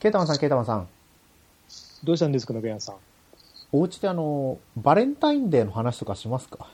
[0.00, 0.88] ケータマンさん、ケータマンさん。
[2.04, 2.96] どうしたんですか、中山さん。
[3.72, 6.68] お家であの、バレンタインデーの話とかしますか？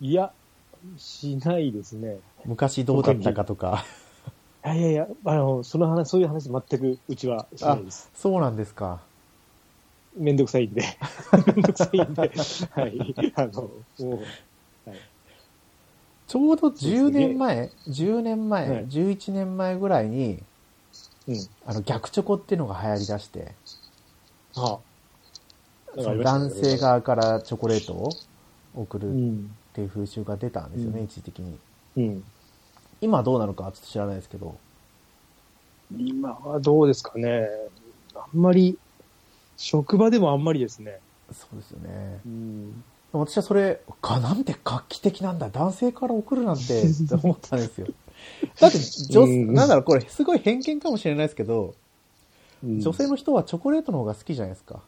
[0.00, 0.32] いや、
[0.96, 2.18] しないですね。
[2.44, 3.84] 昔どうだったかとか。
[4.64, 8.10] いやいやいや、あの、その話、そういう話全くうちはしないです。
[8.14, 9.00] そうなんですか。
[10.16, 10.82] めんどくさいんで。
[11.46, 12.20] めんどくさいんで。
[12.20, 13.32] はい。
[13.36, 14.10] あの、もう、
[14.88, 14.98] はい。
[16.28, 20.42] ちょうど10年前、10年前、はい11年前ぐらいに、
[21.30, 21.48] うん。
[21.64, 23.52] あの、逆チョコっていうのが流行り出して、
[24.54, 24.80] は
[25.96, 26.02] あ。
[26.02, 26.76] その男性。
[26.76, 28.10] 側からチョコレートを
[28.74, 29.54] 送るっうん。
[29.72, 31.58] ていう風習が出たんですよね、うん一時的に。
[31.96, 32.24] うん。
[33.00, 34.56] 今はどうなのかはちょっと知らないですけど。
[35.96, 37.48] 今はどうですかね。
[38.14, 38.78] あんまり、
[39.56, 40.98] 職場でもあんまりですね。
[41.32, 42.20] そうですよね。
[42.26, 42.84] うん。
[43.12, 45.48] 私はそれ、か、なんて画期的なんだ。
[45.50, 47.88] 男性から送るなんて、 って思ったんですよ。
[48.58, 51.74] だって、女、うんなんだろう、これ、すごい偏見かもしれないですけど、
[52.62, 54.80] うん女性の人はチョコレートの方が好きじゃないですか。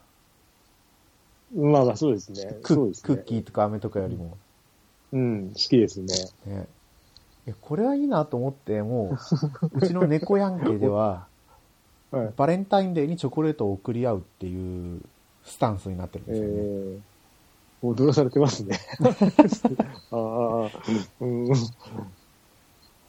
[1.55, 2.57] まあまあそうですね。
[2.61, 4.37] クそうですねクッキーとか飴とかよりも。
[5.11, 6.13] うん、好きですね。
[6.45, 6.67] ね。
[7.45, 9.17] いや、これはいいなと思って、も
[9.71, 11.27] う、うちの猫ヤンケでは、
[12.11, 12.33] はい。
[12.35, 15.01] バレンタインデーにチョコレートを送り合うっていう
[15.43, 16.53] スタンスになってるんえですよね。
[16.61, 17.01] ー、
[17.81, 18.79] 踊らされてますね。
[20.11, 20.69] ああ、
[21.21, 21.47] うん。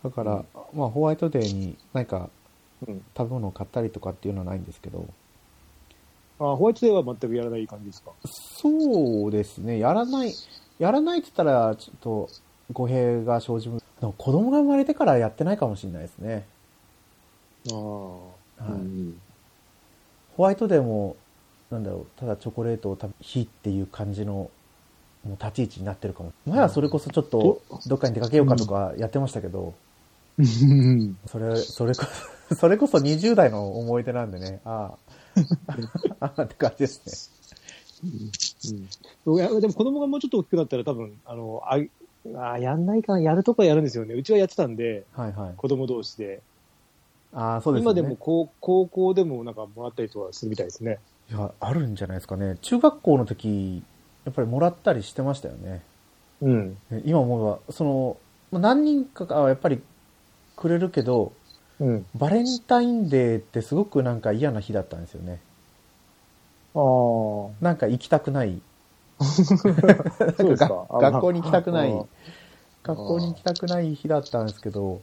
[0.05, 2.29] だから、まあ、ホワイトデーに何か
[2.87, 5.09] うん食べ物を買ったりとかっていうのはないんですけど、
[6.39, 8.13] あホワイトデーは全くやらない感じですか？
[8.23, 10.35] そうですね、やらない、
[10.79, 12.29] やらないって言ったら、ちょっと
[12.73, 13.83] 語弊が生じる。
[14.01, 16.47] でも子供が生まれてからやってないかもしれないですね。
[17.71, 18.29] ああ、は
[18.69, 19.21] いうん。
[20.37, 21.17] ホワイトデーも、
[21.71, 24.51] なんだろう、ただチョコレートを食べ、日っていう感じの、も
[25.27, 26.33] う立ち位置になってるかも。
[26.45, 29.73] 前はそれこそちょっと、どっかに出かけようかとかやってましたけど、
[31.27, 32.05] それ、それこ
[32.49, 34.95] そ、 それこそ20代の思い出なんでね、あ
[36.21, 37.31] あ、 ああって感じです
[39.27, 39.37] うん。
[39.37, 41.79] いやでも子供がもうちょっと大きくなったら多分、あの、あ、
[42.53, 44.15] あやんないかな、やるとこはやるんですよね。
[44.15, 45.05] うちはやってたんで、ね。
[45.13, 45.55] はいはい。
[45.57, 46.43] 子供同士で。
[47.33, 48.01] ああ、そうですよね。
[48.01, 50.99] 今でも高高校でもなんかもらったりとかするみたいですね。
[51.31, 52.57] いや、あるんじゃないですかね。
[52.63, 53.83] 中学校の時、
[54.25, 55.83] やっぱりもらったりしてましたよね。
[56.41, 56.71] うん。
[56.91, 58.17] ね今思えば、その、
[58.51, 59.83] まあ何人かがやっぱり
[60.57, 61.33] くれるけど、
[61.81, 62.07] うん。
[62.15, 65.41] バレンタインデーってすごくなんか嫌な日だったんですよね。
[66.75, 67.65] ああ。
[67.65, 68.61] なんか行きたくない。
[69.21, 69.33] そ
[69.63, 69.75] う
[70.51, 70.87] ですか。
[70.91, 72.05] が学校に行きたくない。
[72.83, 75.01] 学校に行きたくない日だったんですけど、うん。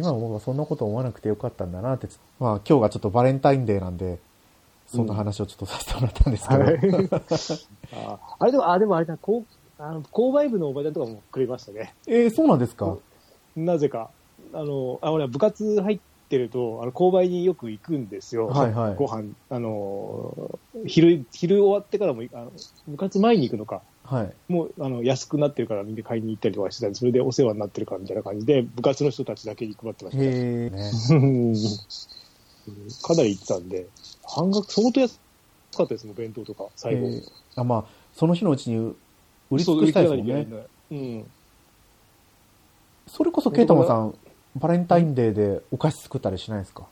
[0.00, 2.08] 今思えばそんなこと思わなくてよかったんだなって。
[2.38, 4.18] まあ今日がちょっとバレンタインデーなんで、
[4.86, 6.64] そんな話をちょっとさせてもらったんですけど。
[6.64, 6.74] はい。
[7.94, 11.94] ああれでも、あ、でもあれだ、こう、あの、購買部のおばちゃんとかもくれましたね。
[12.06, 12.96] えー、そうなんですか？
[13.56, 14.12] なぜか。
[14.52, 18.48] あの、あ、俺は部活入ってると、あの、購買によく行くんですよ。
[18.48, 22.52] はいはいご飯、あの、昼、昼終わってからも、あの
[22.86, 23.82] 部活前に行くのか。
[24.02, 24.52] はい。
[24.52, 30.30] もう、あの、安くなってるからみんな買いに行ったりとかしてたんで、それでお世話になってるからみたいな感じで、部活の人たちだけに配ってましたね。
[30.30, 30.70] へ
[33.02, 33.88] かなり行ってたんで、
[34.34, 35.20] 半額、相当安
[35.76, 37.06] かったですもん、弁当とか、最後。
[37.06, 37.22] えー
[37.56, 38.76] あ、まあ、その日のうちに
[39.50, 40.46] 売り尽くしたいですもんね。
[40.90, 41.26] うん。
[43.10, 44.14] それこそケイタマさん、
[44.56, 46.86] バレンタインデーでお菓子作ったりしないですか？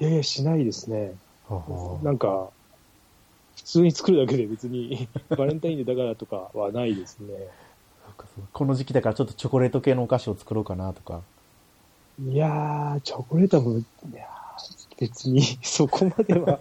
[0.00, 1.14] いやいや、しないですね。
[1.48, 2.48] はなんか、
[3.56, 7.28] 普通に作るだけで別に、 バレンタインデーだからとかはないですね。
[8.52, 11.22] この時期だからちょっとチョコレート系のお菓子を作ろうかなとか。
[12.22, 16.60] いやー、チョコレートも、いやー別に そこまでは、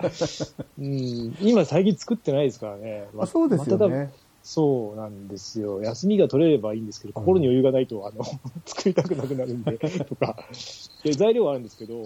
[0.78, 3.08] うん、今最近作ってないですからね。
[3.18, 4.14] あそうですよね。
[4.42, 5.82] そうなんですよ。
[5.82, 8.24] 休みが取れればいいんですけど、心に余裕がないと、あの、
[8.66, 10.36] 作りたくなくなるんで、 とか。
[11.04, 12.04] で、材料はあるんですけど、うん、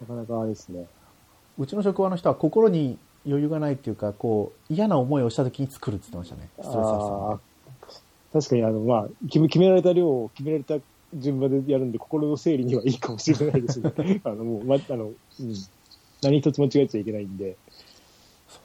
[0.00, 0.86] なかなかあれですね。
[1.58, 6.50] うちの職場の人は心に余裕がないっていうか、こう、嫌な思いをした時に作るって言ってましたね。
[6.60, 7.40] ストレス発散ああ、
[8.32, 10.78] 確かにあの、まあ、決め決められた量を決められた
[11.14, 13.92] 順番でやるんで、心の整理にはいいかもしれないですね。
[14.24, 15.14] あの、もう、ま、あの、うん。
[16.22, 17.58] 何一つ間違えちゃいけないんで、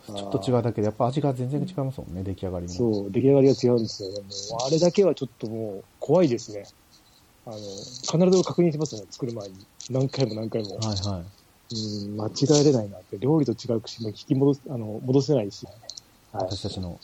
[0.08, 2.74] ちょっと違うだけで、やっぱ味が全然違いますもんね、出来上がりも。
[2.74, 4.20] そう、出来上がりが違うんですよね。
[4.20, 4.26] も
[4.64, 6.64] う、あれだけはちょっともう、怖いですね。
[7.46, 9.56] あの、必ず確認しますね、作る前に。
[9.90, 10.76] 何回も何回も。
[10.78, 11.42] はいはい。
[11.74, 13.18] うん、間違えれないなって。
[13.20, 15.66] 料理と違うし、もう引き戻す、あの、戻せないし。
[15.66, 16.46] はい。
[16.46, 17.00] 私たちの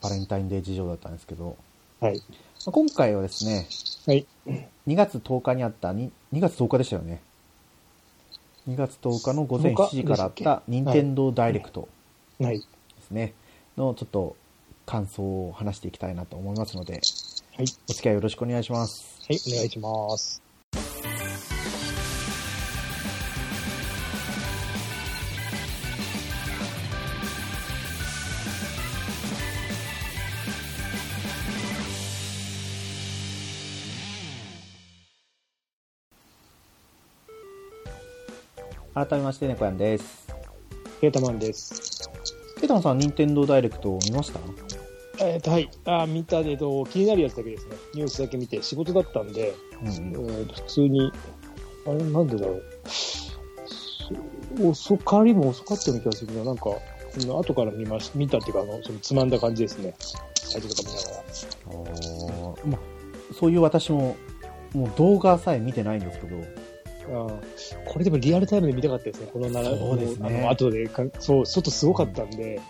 [0.00, 1.56] バレンタインデー事情だったんですけど、
[2.00, 2.16] はい。
[2.16, 2.20] ま
[2.66, 3.68] あ今回はですね、
[4.06, 4.26] はい。
[4.86, 7.22] 2月10日にあった、に2月10日でしたよね。
[8.68, 11.88] 2月10日の午前7時からあった任天堂ダイレクト
[12.40, 12.58] はい。
[12.58, 12.64] で
[13.00, 13.34] すね、
[13.76, 14.36] のちょっと
[14.86, 17.00] 感想を話していきたいなと思いますので、
[17.56, 17.66] はい。
[17.88, 19.20] お付き合いよろしくお願いします。
[19.28, 20.51] はい、お願いします。
[39.04, 40.28] 改めまして、猫やんです。
[41.00, 42.08] ケータマンです。
[42.60, 44.38] ケイタマンさん、任天堂ダイレクト見ました？
[45.24, 45.68] えっ、と、はい。
[45.86, 47.74] あ、見たけど、気になるやつだけですね。
[47.94, 51.12] ニュースだけ見て、仕事だったんで、うんえーと普通に、
[51.86, 52.52] あれ、なんでだろ
[54.60, 54.68] う。
[54.68, 56.44] 遅かりも遅かったような気がするな。
[56.44, 56.76] なんか、うん
[57.38, 59.94] 後から見まし、見たっていうか、あの、そのつまんだ感じですね。
[60.34, 61.16] サイトとか見ながら。
[61.66, 62.80] あーまあ、
[63.34, 64.16] そういう私も、
[64.72, 66.36] もう動画さえ見てないんですけど、
[67.06, 69.28] これでもリアルタイムで見たかったですね。
[69.32, 72.60] このなら、そうですねあの、後でか、そう、外すごかったんで、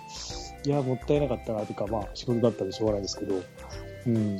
[0.64, 3.34] いや、もったいなかったな、というか、まあ、仕事だったんでしょうがないですけど、
[4.06, 4.38] うん。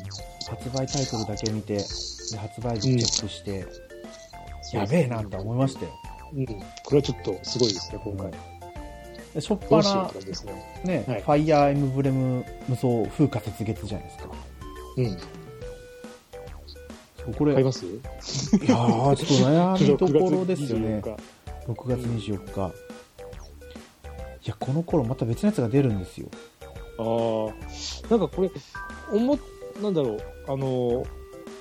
[0.49, 3.67] 発売タイトルだけ見て、で発売日チェックして、
[4.73, 5.93] やべえなと思いましたよ。
[6.35, 6.47] うん。
[6.47, 6.55] こ
[6.93, 8.31] れはちょっとすごいですね、今回。
[9.35, 10.11] でしょっどぱな
[10.85, 11.05] ね。
[11.05, 14.31] ね、はいファイヤーエムブレム無双風化雪月じゃないですか。
[14.97, 15.19] うん。
[17.37, 17.87] これ、いや買います？
[17.87, 21.03] ー、ちょっと悩み どころですよね。
[21.05, 21.17] 6
[21.69, 22.75] 6月24日。
[24.45, 26.29] いや、この頃また別のやつが出るんですよ。
[26.99, 28.51] ああ、なんかこれ、
[29.13, 29.39] 思っ、
[29.81, 31.05] なんだろう、あの、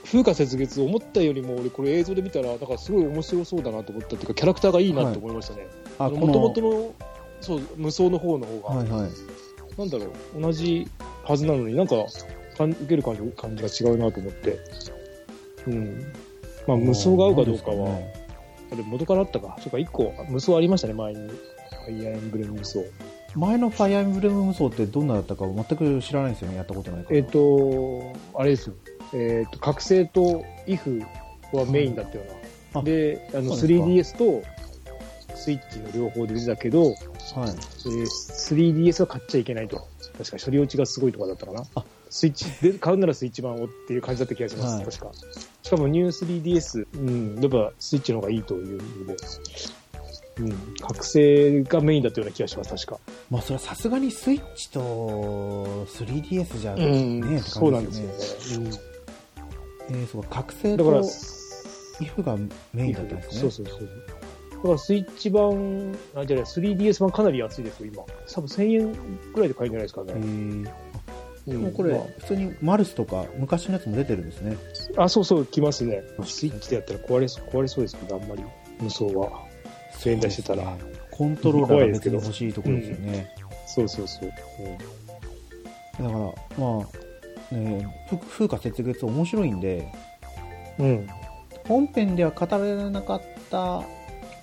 [0.03, 5.67] 風化雪月思ったよりも俺これ映像で見たら、なんかすごい面白そうだなと思ったっていうか、キャラクターがいいなって思いましたね。
[5.99, 6.93] あ、もともとの、
[7.39, 9.11] そう、無双の方の方が、はいはい。
[9.77, 10.05] なんだろ
[10.35, 10.87] う、同じ
[11.23, 11.95] はずなのになんか、
[12.59, 14.59] 受ける感じ感じが違うなと思って。
[15.67, 16.13] うん。
[16.67, 18.13] まあ、無双が合うかどうかは、ね
[18.71, 19.57] あれ元からあったか。
[19.59, 21.19] そうか、1個、無双ありましたね、前に。
[21.27, 22.79] ファイアーエンブレム無双。
[23.35, 26.57] 前のファイアーエムブレム無双ってどんなだったか全く知らないんですよね。
[26.57, 27.17] やったことないから。
[27.17, 28.75] えっ、と、あれですよ。
[29.13, 31.01] えっ、と、覚醒と IF
[31.51, 32.81] はメインだったような。
[32.81, 34.43] あで、あの、そうですか 3DS と
[35.35, 36.93] スイッチの両方で出てたけど、はい。
[36.93, 39.87] えー 3DS は買っちゃいけないと。
[40.17, 41.63] 確か処理落ちがすごいとかだったかな。
[41.75, 45.11] あスイッチで、買うならスイッチ版をっていう感じだった気がします、はい確か。
[45.71, 49.15] しかもニュー 3DS、うん、やっぱスイッチの方がいいというので、
[50.39, 52.99] うん、覚醒がメインだったような気がします、確か。
[53.29, 58.81] まあ、それはさすがにスイッチと 3DS じゃねうん、えってそうなんでですすよよねね。。
[59.91, 61.07] えー、そうか、覚醒うん、だから、と
[62.01, 62.37] IF が
[62.73, 63.39] メインだったんですね。
[63.39, 63.89] そうそうそう。
[64.51, 68.03] だからスイッチ版、あ、じゃあ 3DS 版かなり安いですよ、今。
[68.29, 68.95] 多分1000円
[69.33, 70.90] くらいで買えるんじゃないですかえね。
[71.47, 74.57] ー、うんもうこれ、ま普通にマルスとか昔のやつも出てるんですね。
[74.97, 76.03] ああ、そうそう、来ますね。
[76.23, 78.43] スイッチでやったら壊れそう、壊れそうですけど、あんまり
[78.79, 79.51] 無双は。
[80.05, 80.75] 連打してたら
[81.11, 83.35] コントローラーが別に欲しいところですよね。
[83.67, 84.29] そうそうそう。
[84.29, 84.35] だ
[85.97, 86.09] から、
[86.57, 86.87] ま
[87.51, 89.91] あ、ね、ふ風化雪月面白いんで、
[90.79, 90.85] うん。
[90.85, 91.07] うん。
[91.67, 93.83] 本編では語られなかった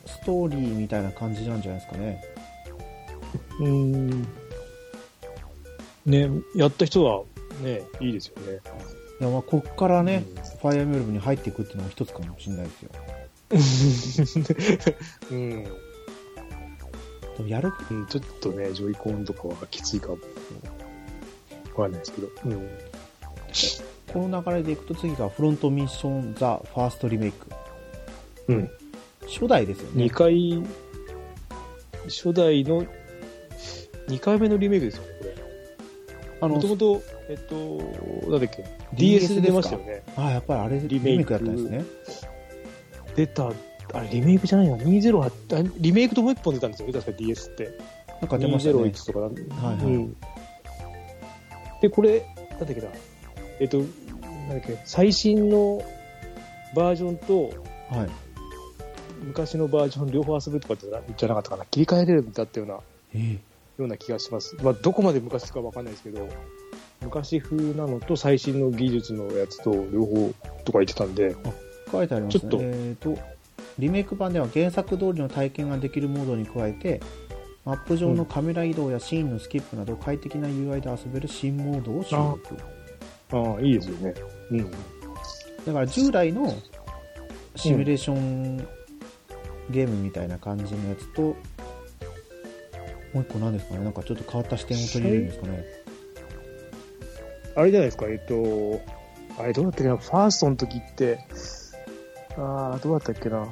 [0.07, 2.23] ストーリーみたいな感じなんじゃないですかね。
[3.61, 4.27] うん。
[6.09, 7.23] ね、やった人は、
[7.63, 8.61] ね、いいですよね。
[9.21, 10.25] いや、まあ、こっからね、
[10.61, 12.91] ファイアーエムブレムに入っていくっていうのも一つかもしれないですよ。
[15.31, 15.65] うん。
[15.65, 15.69] で
[17.41, 20.19] もやる、うん、ちょっとね、ジョイコンとかはきついかも。
[21.77, 22.29] わかんないですけど。
[22.47, 22.69] うん。
[24.13, 27.47] この流れでいくと次がフロントミッションザ・ファーストリメイク。
[28.49, 28.71] うん。
[29.27, 30.11] 初代ですよね2。
[30.11, 30.65] 回、
[32.05, 32.87] 初代の、
[34.09, 35.28] 2回目のリメイクですよね、これ。
[36.41, 37.57] あもともと、えっと、
[38.31, 38.65] なんだっけ、
[38.95, 40.03] DS で出ましたよね。
[40.17, 41.85] あ、やっぱりあれ、リリメイクだったんですね。
[43.17, 43.53] 出た、
[43.93, 47.79] あれ、リメイクじゃないな、208、あリメイクともう一本出たんですよね、確か DS って。
[48.21, 48.77] なんか出ましたね。
[48.85, 49.33] 201とかなん、
[49.65, 50.17] はいはいうん。
[51.83, 52.89] で、これ、なんだっけな、
[53.61, 55.83] えっと、なんだっけ、最新の
[56.75, 57.51] バージョンと、
[57.91, 58.09] はい。
[59.25, 62.83] 昔のバージョン両方遊ぶとかじゃなかったかな、切り替えれるんだったような、よ
[63.15, 63.39] えー
[63.85, 64.57] うな気がします。
[64.63, 66.29] まあ、どこまで昔かわかんないですけど、
[67.01, 71.35] 昔風なのと最新の技術のやつと両方とか言ってたんで、
[71.91, 72.41] 書いてありますね。
[72.41, 73.19] ちょっとえーと、
[73.79, 77.01] リメイク版では原作通りの体験ができるモードに加えて、
[77.65, 82.57] マップ上のカメラ移動やシーンのスキップなど快適な UI で遊べる新モードを収録。
[83.31, 84.15] ああ、いいですよね。
[84.51, 84.71] うん。
[85.67, 86.55] だから従来の
[87.57, 88.57] シミュレーション
[89.71, 91.37] ゲームみたいな感じのやつと、
[93.19, 93.81] もう一個何ですかね？
[93.83, 95.65] なんかちょっと変わった視点を取り入れるんですかね、
[97.57, 98.81] あれじゃないですか、えっと、
[99.43, 101.19] あれどうだったっけな、ファーストの時って、
[102.37, 103.45] ああ、どうだったっけな？
[103.45, 103.51] フ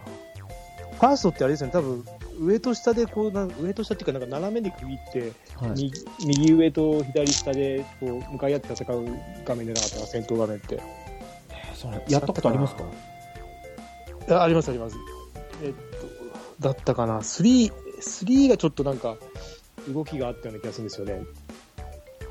[1.00, 2.04] ァーストってあれですよね、多分、
[2.38, 5.70] 上と下でこうな、上と下っていうか、なんか斜めに区切って、はい。
[5.70, 5.92] 右
[6.25, 9.04] 右上と左下でこう向かい合って戦う
[9.44, 10.80] 画面でなかったかな、戦闘画面って。
[11.75, 12.85] そうねやったことありますか？
[14.30, 14.96] ああります、あります。
[15.62, 15.76] えっと、
[16.61, 19.16] だったかな、3、3がちょっとなんか、
[19.93, 21.25] 動きがあったような気がするんですよね。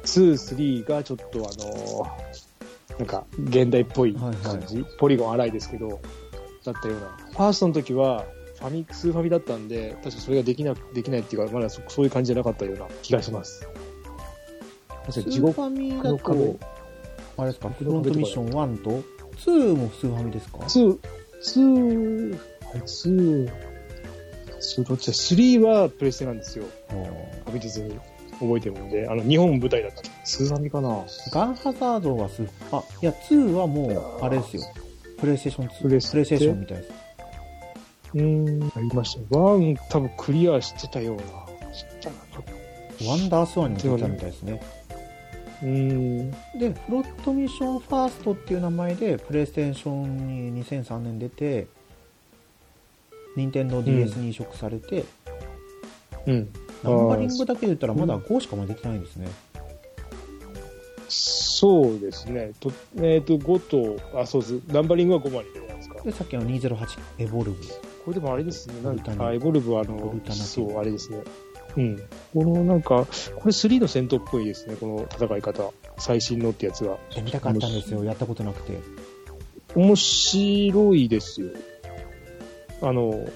[0.03, 5.99] 2、3がちょっとあのー、なんか現代っぽい感じ、はいはい、ポリゴン荒いですけど、
[6.63, 7.07] だったような。
[7.31, 8.25] ファーストの時は、
[8.59, 13.67] ファミ、スーファミだったんで、確かそれができな、できないっていうか、まだそういう感じじゃなかったような気がします。
[15.05, 16.59] 確か地獄の。
[17.37, 19.03] あれですか、フロントミッション1と、
[19.37, 20.99] 2もスーファミですか ?2、
[21.43, 22.39] 2、
[22.73, 23.51] 2、
[24.73, 26.65] それどっちだ ?3 はプレステなんですよ。
[27.45, 27.97] 確実に
[28.39, 34.63] 覚えてるので、あの、日本舞台だったスーザミかなガンハザードはスー、あ、いや、2はもう、あれですよ。
[35.19, 35.81] プレイステーション2。
[35.81, 36.91] プレイステーションみたいです。
[38.13, 39.21] うーん、ありました。
[39.21, 41.23] 1多分クリアしてたような。
[43.09, 44.61] ワンダースワンに出たみたいですね。
[45.63, 51.67] うんで、フロットミッションファーストっていう名前で、プレイステーションに2003年出て、
[53.35, 55.05] 任天堂 d s に移植されて、
[56.25, 56.49] うん。
[56.83, 59.27] ナンバリングだけで言ったらまだ5しかまだ出てないんですね。
[61.09, 62.51] そうですね。
[62.59, 64.61] とえっ、と、5と、あ、そうです。
[64.67, 66.01] ナンバリングは5までですか。
[66.01, 67.63] で、さっきの208エボルブ。
[68.03, 68.75] これでもあれですね。
[68.83, 71.19] なんか、あエボルブはあオのそう、あれですね。
[71.77, 71.97] うん。
[72.33, 74.75] このなんか、これ3の戦闘っぽいですね。
[74.75, 75.71] この戦い方。
[75.97, 76.97] 最新のってやつが。
[77.15, 78.03] やりたかったんですよ。
[78.03, 78.79] やったことなくて。
[79.75, 81.49] 面白いですよ。
[82.81, 83.27] あの、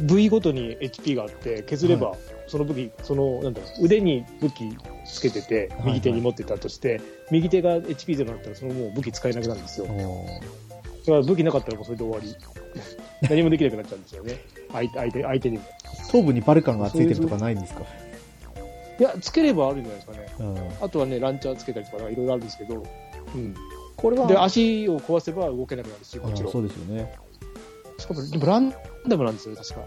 [0.00, 2.16] 部位ごとに HP があって、削れば、は
[2.46, 9.86] その武器、その、なんだ腕に武器つけててはい、右手に持ってたとして、右手が HP ゼロになったら、そのもう武器使えなくなるんですよ。
[9.86, 12.34] だから武器なかったらもうそれで終わり。
[13.30, 14.38] 何もできなくなっちゃうんですよね。
[14.72, 15.64] 相手、相手、相手にも。
[16.10, 17.82] 頭部にバルカンがついてるとかないんですか？
[18.98, 20.26] いや、つければあるんじゃないですかね。
[20.38, 20.42] う
[20.82, 20.84] ん。
[20.84, 22.82] あとはね、ランチャーつけたりとか、いろいろあるんですけど、
[23.34, 23.54] うん。
[23.96, 26.50] これは、で、足を壊せば動けなくなるし、もちろん。
[26.50, 27.14] あそうですよね。
[27.98, 28.74] しかも、でもラン
[29.06, 29.86] ダムなんですよね、確か。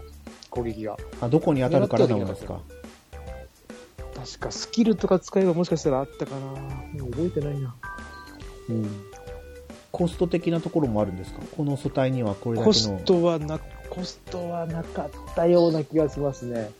[0.50, 0.96] 攻撃が。
[1.20, 2.60] あ、どこに当たるからなんですか。
[4.14, 6.40] 確かスキルとか使えばもしかしたらあったかな。
[6.40, 7.74] もう覚えてないな。
[8.68, 9.04] うん。
[9.92, 11.40] コスト的なところもあるんですか？
[11.56, 12.66] この素体にはこれだけの。
[12.66, 16.70] コストはな、コストはなかったような気がしますね。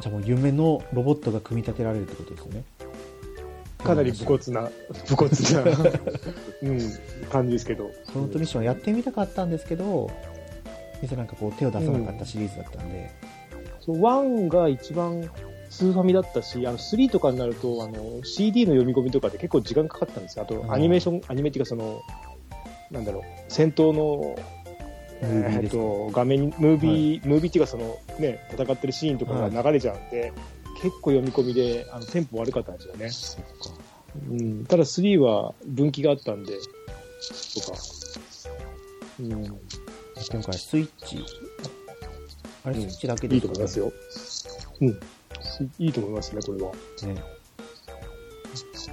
[0.00, 2.64] じゃあもう夢のロボットが組み立てられるってことですよね。
[3.82, 4.70] かなり武骨な、
[5.08, 5.90] 武骨な、
[6.62, 6.80] うん、
[7.30, 7.90] 感じですけど。
[8.06, 10.10] フロントミッションやってみたかったんですけど、
[11.02, 13.10] 実はなんかこう手を出さなかったシリーズだったんで、
[13.80, 15.30] そう、1が一番
[15.70, 20.44] スーファミだったし、あの、3とかになると、あの、CD の読み込みとかで結構時間かかったんですよ。
[20.44, 20.72] あと、うん。
[20.72, 22.02] アニメーション、アニメっていうかその、
[22.90, 24.36] なんだろう、戦闘の、
[25.22, 30.32] えーっと、画面に、ムービー、ムービーっていうかその、ね、戦ってるシーンとかが流れちゃうんで、
[30.82, 33.10] 結構読み込みで、あの、テンポ悪かったんですよね。
[33.10, 33.78] そっか。
[34.30, 34.64] うん。
[34.66, 37.78] ただ3は分岐があったんで、とか。
[39.20, 39.44] うん。
[39.44, 41.24] 今回スイッチ、
[42.64, 43.92] あれスイッチだけいいですか、と思いますよ。
[44.80, 45.00] うん。
[45.78, 46.72] いいと思いますね、これは。
[47.14, 47.22] ね。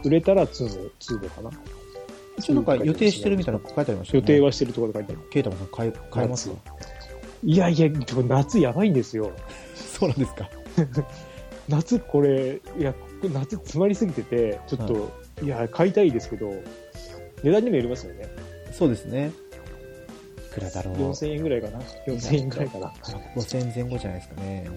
[0.03, 1.49] 売れたら2の、2のかな？
[2.37, 4.33] 一応なんか予定してるみたいなの書いてありましたよね。
[4.33, 5.29] 予定はしてるところで書いてある。
[5.31, 6.49] ケイタマさん買え、買えます？
[6.49, 6.55] か
[7.43, 9.31] いやいや、でも夏やばいんですよ。
[9.75, 10.49] そうなんですか。
[11.67, 12.93] 夏これ、いや、
[13.33, 15.11] 夏詰まりすぎてて、ちょっと、
[15.43, 16.53] い、や、買いたいですけど、
[17.43, 18.27] 値段にもよりますよね。
[18.71, 19.31] そうですね。
[20.37, 20.95] いくらだろう。
[20.95, 21.79] 4000円ぐらいかな。
[22.07, 22.87] 4000円ぐらいかな。
[23.35, 24.69] 5000円前後じゃないですかね。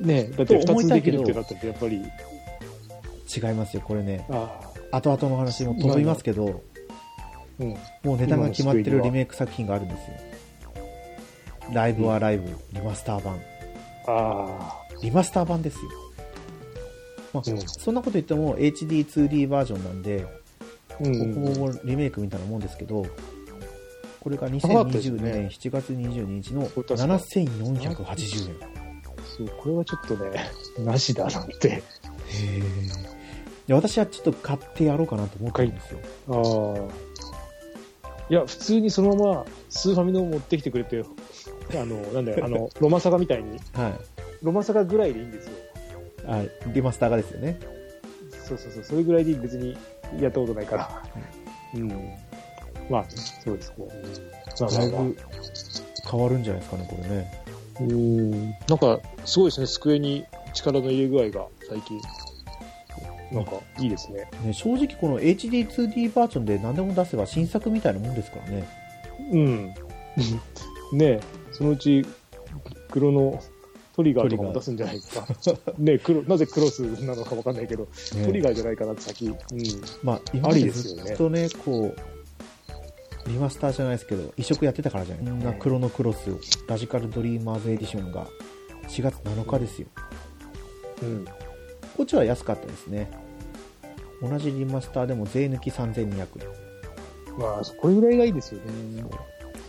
[0.00, 4.26] ねだって2つできと思いたいけどるってなったら、やっぱり、違いますよ、これね。
[4.30, 7.68] あ後々の話も飛びますけど、あ、うん。
[8.02, 10.16] もう値段が決まってるリメイク作品があるんですよ。
[11.72, 13.40] ライブはライブ、リマスター版。
[14.06, 15.90] あリマスター版ですよ。
[17.32, 20.26] まあ、うんそんなこと言っても HD2D バージョンなんで、
[20.90, 21.34] あ、うん。
[21.34, 23.06] ほぼリメイクみたいなもんですけど、
[24.20, 28.72] これが高かったです2022ね年7月22日のそう確か7480円。
[29.36, 31.68] そう、これはちょっとね、なしだなんて。
[31.68, 32.62] へ
[33.66, 36.00] で私はちょっと買ってやろうかなと思ってるんですよ。
[36.28, 37.12] ああ。
[38.30, 41.04] いや、普通にそのまま、スーファミの持ってきてくれて、
[41.72, 44.00] あの、なんだよ、あの、ロマサガみたいに、はい。
[44.42, 45.52] ロマサガぐらいでいいんですよ。
[46.26, 47.58] あ、リマスターがですよね。
[48.44, 49.76] そうそうそう、それぐらいで別に
[50.20, 51.02] やったことないから。
[51.74, 51.88] うん。
[52.90, 53.86] まあ、そうですね。
[54.60, 55.16] まあだいぶ
[56.10, 57.44] 変わるんじゃないですかね、これね。
[57.80, 58.50] うん。
[58.50, 62.00] なんか、すごいですね、机に力の入れ具合が最近。
[63.32, 64.28] なんか、いいですね。
[64.44, 68.68] ね正直この HD2D バージョンで何でも出せば新作みたいなもんですからね。
[69.32, 69.66] うん。
[70.92, 71.20] ねえ、
[71.52, 72.04] そのうち、
[72.90, 73.40] 黒の
[73.94, 75.26] トリガーとかも出すんじゃないですか。
[75.78, 77.84] ねえ、黒、なぜクロスなのかわかんないけど、
[78.14, 79.26] ねトリガーじゃないかなって先。
[79.26, 79.36] うん。
[80.02, 85.24] まあ、今までですよねずっとね、こう、リマスターじゃないですけど、移植やってたからじゃない。
[85.24, 86.30] みんなクロノクロス、
[86.66, 88.26] ラジカルドリーマーズエディションが
[88.88, 89.88] 4月7日ですよ。
[91.02, 91.24] うん。
[91.96, 93.10] こっちは安かったですね。
[94.22, 96.26] 同じリマスターでも税抜き3200円。
[97.38, 99.04] まあ、これぐらいがいいですよね。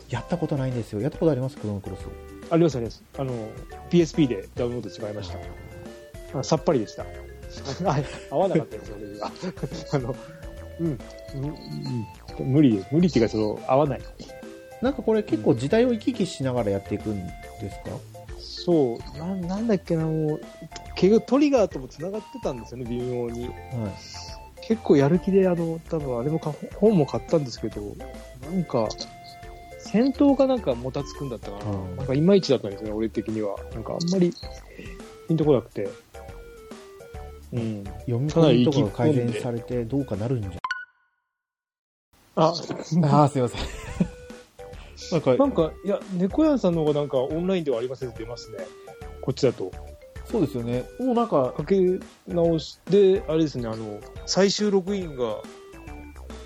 [0.10, 1.02] やったことないんですよ。
[1.02, 1.58] やったことあります？
[1.58, 2.02] クロノクロス。
[2.50, 3.04] ありますあります。
[3.18, 3.34] あの、
[3.90, 5.30] PSP でダウンロードして買いまし
[6.34, 6.40] た。
[6.40, 7.04] あさっぱりでした。
[7.86, 7.98] あ
[8.32, 9.32] 合わなかったですよ、俺には。
[9.94, 10.16] あの、
[10.80, 10.98] うん、うん、
[12.40, 14.02] うん、無理、無理っていうか、その、合わない。
[14.82, 17.32] なんかこれ結構時代を行き来しながらやっていくんで
[17.72, 17.98] すか？
[18.40, 20.42] そう、なんなんだっけな、もう、
[20.96, 23.46] 結局トリガーとも繋がってたんですよね、微妙に。
[23.48, 23.54] はい。
[24.66, 27.82] 結構やる気で、あの、多分あれもか本も買ったんですけど、
[28.52, 28.88] なんか、
[29.94, 31.72] 戦闘がなんかもたつくんだったかな。
[31.72, 33.56] うんなんかいまいちだったんですよね、俺的には。
[33.76, 34.34] なんかあんまり、
[35.28, 35.88] ピンとこなくて。
[37.54, 37.84] うん。
[37.84, 40.52] 読み込みとかが改善されてどうかなるんじゃ。
[42.38, 42.56] あ、ああ、
[43.30, 43.62] すいません。
[45.14, 48.66] なんか、なんか、いや、猫屋さんの方がなんかオンラインではありませんって出ますね。
[49.22, 49.72] こっちだと。
[50.26, 50.86] そうですよね。
[51.00, 55.38] もうなんか、かけ直して、あれですね、あの、最終ログインが、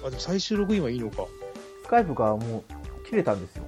[0.04, 1.26] あ、でも最終ログインはいいのか。
[1.86, 2.77] スカイプがもう
[3.10, 3.64] 切れたんですよ。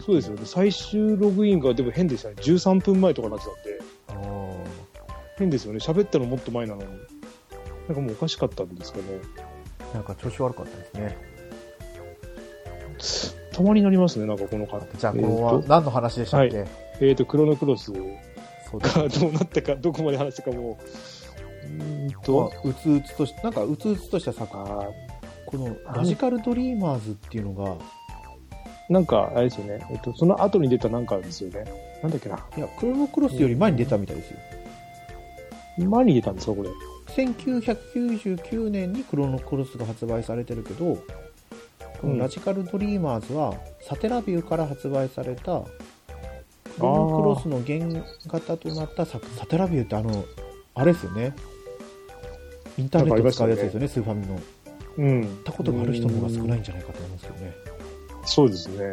[0.00, 0.42] そうですよね。
[0.44, 2.34] 最終ログインがでも変でしたね。
[2.38, 4.26] 13分前とかになってたんで。
[4.26, 4.56] あ
[5.38, 5.78] 変ですよね。
[5.78, 6.88] 喋ったのもっと前なのに。
[7.88, 9.04] なんかもうおかしかったんですかね。
[9.92, 9.94] あ。
[9.94, 11.36] なんか調子悪かったですね。
[13.52, 14.86] たまになりますね、なんかこの方。
[14.98, 16.66] じゃあ、こえーとのは何の話でしたっけ、
[17.00, 20.84] えーと、クロノクロスがどうなったか、どこまで話したかもう。
[21.66, 24.88] うーんと、うつうつとし、なんかうつうつとした作あ
[25.46, 27.78] このラジカルドリーマーズっていうのが、ー
[28.88, 29.84] なんか、あれですよね。
[29.90, 31.64] えっと、その後に出たなんかですよね。
[32.02, 32.38] なんだっけな。
[32.56, 34.38] いや、クロノクロスより前に出たみたいですよ。
[35.88, 36.70] 前に出たんですか、これ。
[37.08, 40.98] 1999年にクロノクロスが発売されてるけど、
[42.00, 45.62] このラジカルドリーマーズは、サテラビューから発売された、
[46.78, 50.24] クロノクロスの原型となったササテラビューってあの、
[50.74, 51.34] あれですよね。
[52.78, 54.34] インターネット使うやつですよね、スーファミの。
[54.34, 54.40] 行
[54.98, 55.20] うん。
[55.22, 57.75] 行ったことがある人の方が少ないんじゃないかと思うんですよね。
[58.26, 58.92] そうですね。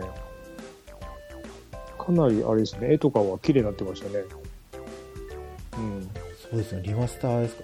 [1.97, 2.93] かなり、あれですね。
[2.93, 4.23] 絵とかは綺麗になってましたね。
[5.77, 6.09] うん。
[6.49, 7.63] そうですね、リマスターですか？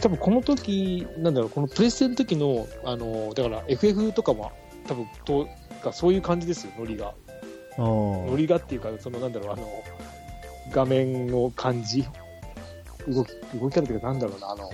[0.00, 4.50] 多分この時、なんだろう、このプレステの時の、あの、だから FF とかも、
[4.86, 5.48] 多分と、
[5.82, 7.06] がそういう感じですよ、ノリが。
[7.06, 7.12] あ
[7.78, 7.84] あ。
[7.84, 9.68] ノリがっていうか、そのなんだろう、あの、
[10.72, 12.04] 画面の感じ。
[13.06, 13.28] 動き、
[13.60, 14.70] 動き方っていうか、なんだろうな、あの、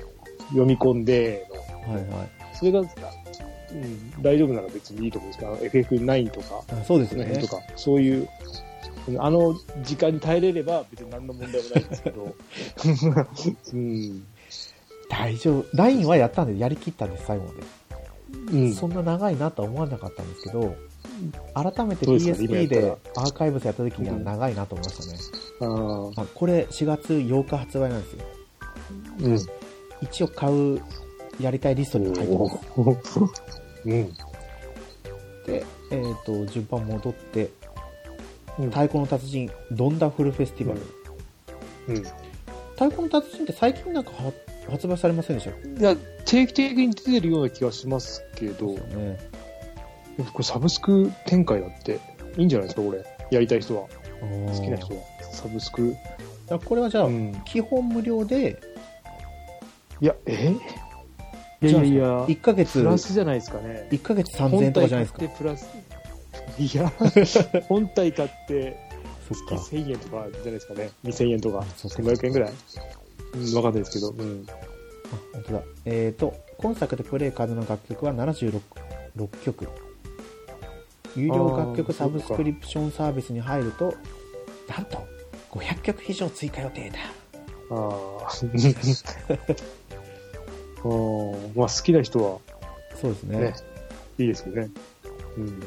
[0.48, 1.46] 読み込んで
[1.86, 2.30] の、はいはい。
[2.54, 2.82] それが、
[3.72, 7.48] うん、大丈夫なら別にいいと思うんですけど、あの FF9 とか、あそうですよねと。
[7.48, 8.28] か、そういう、
[9.18, 12.34] あの時間に耐えれれば別に何の問題もないんですけど、
[13.74, 14.26] うん、
[15.08, 15.66] 大丈夫。
[15.74, 17.56] ラインはやったんで、やりきったんです、最後まで。
[18.52, 20.74] うん、そんな長いなとは思わなかったんですけど、
[21.54, 25.18] 改めて PSP 今でアーカイブスやった時には長いなと思いましたね。
[25.60, 28.24] あーあこれ4月8日発売なんですよ。
[29.20, 29.38] うん、
[30.02, 30.80] 一応買う、
[31.40, 32.48] やりたいリストに入ってま
[33.02, 33.59] す。
[33.84, 34.12] うん、
[35.46, 37.50] で、えっ、と、順番戻って、
[38.58, 40.80] うん太鼓の達人、ドンダフルフェスティバル。
[41.88, 42.02] うん。
[42.72, 44.32] 太鼓の達人って最近なんかは
[44.70, 49.18] 発売されませんでしたいや、定期的に出てるような気がしますけど、ね。
[50.32, 52.00] これサブスク展開だって
[52.36, 53.04] いいんじゃないですか、これ。
[53.30, 53.88] やりたい人は。
[54.20, 55.00] 好好きな人は。
[55.32, 55.94] サブスク。
[56.64, 57.40] これはじゃあ、うん。
[57.44, 58.60] 基本無料で、
[60.00, 60.50] いや、え？
[60.50, 60.89] いや
[61.62, 63.88] いやいや、1ヶ月、プラスじゃないですかね。
[63.90, 65.20] 1ヶ月3000円とかじゃないですか。
[65.20, 65.90] 本体買ってプラス。
[66.58, 66.92] いや、
[67.68, 68.90] 本体買って
[69.28, 69.64] そっか。
[69.64, 70.90] 月1000円とかじゃないですかね。
[71.04, 71.64] 2000円とか。
[71.76, 72.52] そっか1500円ぐらい
[73.32, 74.10] うん、わかんないですけど。
[74.10, 74.44] うん。
[74.48, 74.52] あ、
[75.32, 75.62] 本当だ。
[75.84, 78.60] えっ、と、今作でプレイ可能な楽曲は76
[79.16, 79.68] 6曲。
[81.16, 83.94] 有料楽曲サブスクリプションサービスに入ると、
[84.68, 84.98] なんと、
[85.50, 86.98] 500曲以上追加予定だ。
[87.70, 87.90] あ
[88.24, 88.30] あ。
[90.84, 92.38] うんまあ、好きな人は
[93.00, 93.38] そうですね。
[93.38, 93.54] ね、
[94.18, 94.68] いいですよね。
[95.36, 95.60] うん。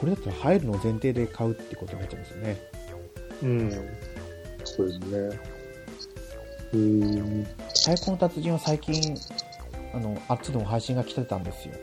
[0.00, 2.56] これだったら入るのを前提で買うってことになっちゃいますよね。
[3.42, 3.70] うん。
[4.64, 5.40] そうですね。
[6.72, 7.44] うん。
[7.68, 9.16] 太鼓の達人は最近、
[9.94, 11.74] あの、あっちでも配信が来てたんですよ。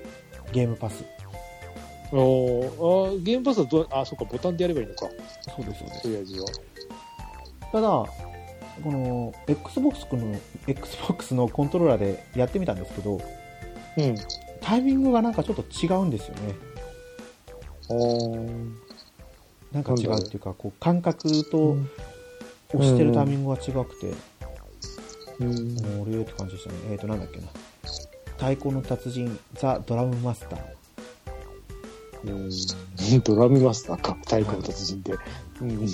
[0.52, 1.04] ゲームパス。
[2.12, 5.08] おーあーゲームパスはどう、あ、そっか、ボタンでやればいいのか。
[5.56, 6.10] そうです、そうですと。
[6.10, 6.48] りあえずは。
[7.72, 8.06] ただ、
[8.84, 10.36] この、Xbox の、
[10.68, 13.22] Xbox のコントローラーでやってみたんですけど、
[13.98, 14.16] うん。
[14.62, 16.56] タイミングがなんかちょっと違うんですよね。
[19.72, 21.78] なんか違うっていうか、こう、感覚と
[22.74, 24.14] 押してるタイミングが違くて、
[25.40, 25.76] うん。
[25.76, 26.78] もう俺って感じでしたね。
[26.92, 27.48] えーと、なんだっけな。
[28.38, 30.78] 太鼓の達人、ザ・ドラムマスター。
[32.26, 32.50] うん。
[33.24, 35.14] ドラムマスターか、太鼓の達人で。
[35.62, 35.88] うん。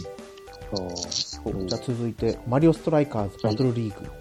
[0.76, 4.12] そうじゃあ続いて、マリオストライカーズバトルリーグ。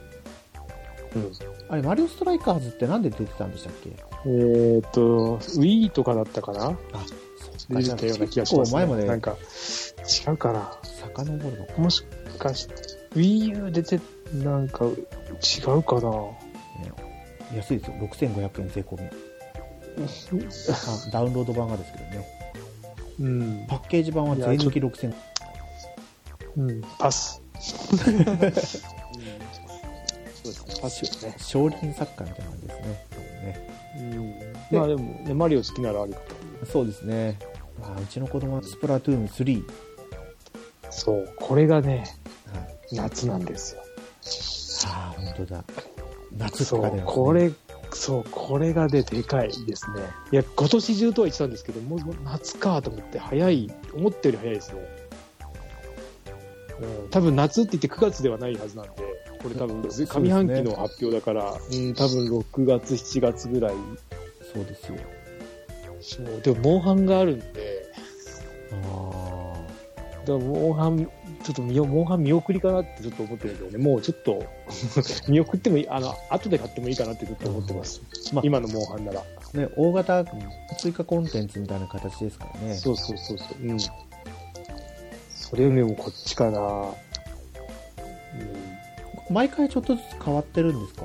[1.17, 1.33] うん。
[1.69, 3.91] あれ、マリオストライカーズってなんで出てたんでしたっけ？
[4.27, 6.67] えっ、と、Wii とかだったかな？
[6.69, 7.05] あ、
[7.39, 8.81] そ出てたような気がします、ね。
[8.81, 9.37] 結構前までなんか、
[10.27, 10.79] 違うかな？
[11.15, 11.73] 遡るのか。
[11.79, 12.05] もし
[12.39, 12.75] かして、
[13.15, 14.01] Wii U 出て、
[14.35, 14.91] なんか、違
[15.79, 16.11] うかな？
[17.55, 17.97] 安いですよ。
[18.01, 19.07] 6500円税込み。
[19.07, 19.11] あ
[21.13, 22.27] ダウンロード版がですけどね。
[23.21, 23.67] うん。
[23.69, 25.15] パッケージ版は税抜き6000
[26.57, 26.81] うん。
[26.99, 27.43] パス。
[27.61, 28.87] そうです
[29.17, 30.81] ね。
[30.81, 31.37] パスよね。
[31.39, 33.07] 少林サッカーみたいな感じですね。
[33.11, 34.79] 多分ねうん。
[34.79, 36.67] まあでも、ね、マリオ好きならありかと。
[36.67, 37.39] そうですね。
[37.83, 39.55] あうちの子供はスプラトゥーン3。
[39.55, 39.65] はい
[40.93, 41.33] そう。
[41.37, 42.05] これがね、
[42.93, 43.83] 夏なんですよ。
[44.87, 45.65] ああ、本当だ。
[46.37, 47.53] 夏ってそう書いてありますねこれ、
[47.93, 50.03] そう、これがね、でかいですね。
[50.31, 55.02] いや、今年中とは言ってたんですけど、もうもう夏かと思って、早い、思ったより早いですね。
[56.83, 58.93] うん、多分夏って言って9月ではないはずなんで、
[59.43, 63.75] これ多分上半期の発表だから、うん、多分6月、7月ぐらい。
[64.53, 64.99] そうですよ。
[66.01, 67.87] そうでも、モンハンがあるんで、
[68.73, 69.53] あ
[70.21, 71.09] だからモンハン、
[71.43, 74.45] ちょっと見よモンハン見送りかなってちょっと思ってるけどね、もうちょっと
[75.29, 78.01] 見送ってもいい、あの、後で買ってもいいかなってちょっと思ってます。
[78.33, 79.21] まあ今のモンハンなら。
[79.21, 79.57] あ。
[79.57, 80.25] ね、大型
[80.79, 82.75] 追加コンテンツみたいな形ですからね。
[82.75, 83.67] そうそうそうそう。
[83.67, 83.79] うん。
[85.53, 86.61] それよりもこっちかな。
[86.61, 86.95] うん。
[89.29, 91.05] 毎回ちょっとずつ変わってるんですか？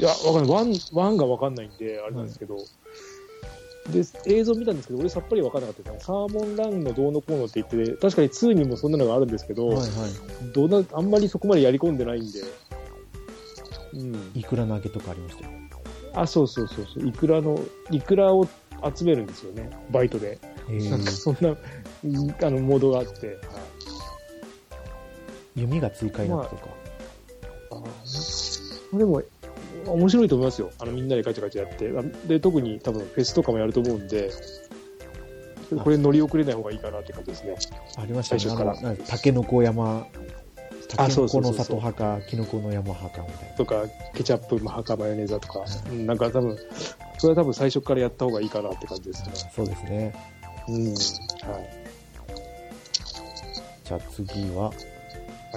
[0.00, 0.50] いや、わかんない。
[0.50, 2.56] ワン、ワンがわかんないんで、あれなんですけど。
[3.92, 6.00] で、映像見たんですけど、俺さっぱりわかんなかったですね。
[6.00, 9.84] サーモンランのどうのこうのって言って、確かに2にもそんなのがあるんですけど、はいは
[10.52, 12.40] どうな、あんまりそこまでやり込んでないんで。
[13.94, 14.14] うん。
[14.34, 14.40] い。
[14.40, 15.50] いくら投げとかありましたよ。
[16.14, 17.06] あ、そうそうそうそう。
[17.06, 17.60] イクラの、
[17.92, 18.48] イクラを
[18.94, 19.70] 集めるんですよね。
[19.92, 20.38] バイトで。
[21.04, 23.26] そんな、うんあの、モードがあって。
[23.26, 23.36] はい
[25.58, 26.68] 弓が追加になったとか。
[27.72, 29.22] あーでも、
[29.86, 30.70] 面白いと思いますよ。
[30.78, 31.92] あの、みんなでガチャガチャやって。
[31.98, 34.30] あで、特に多分フェスとかもやると思うんで、
[35.82, 37.56] これ乗り遅れない方がいいかなって感じですね。
[37.96, 38.40] ありましたね。
[38.40, 40.06] 最初からあのなんかタケノコ山、
[40.88, 43.54] タケノコのそうそうそうそう里派か、キノコの山派かみたいな。
[43.56, 46.56] とか、ケチャップ、マハカ、マヨネーズとか、うん、なんか多分、
[47.18, 49.32] それは多分最初からやった方がいいかなって感じですね。
[49.54, 50.37] そうですね。
[50.68, 50.84] うん。
[50.84, 50.96] はい。
[53.84, 54.76] じゃあ次は、はい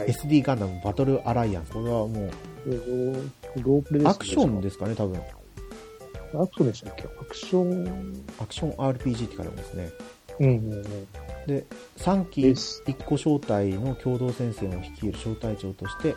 [0.07, 1.73] SD ガンダムバトルアライアンス。
[1.73, 2.31] これはもう、
[2.65, 5.19] ローロープレですねアクションですかね、多分。
[6.33, 7.03] アクションでしたっけ？
[7.03, 9.89] アクション、アクション RPG って書いてありますね。
[10.39, 10.83] うんうんうん。
[11.45, 11.65] で、
[11.97, 16.15] 3期です1個招待の共同戦線を率いる招待長として、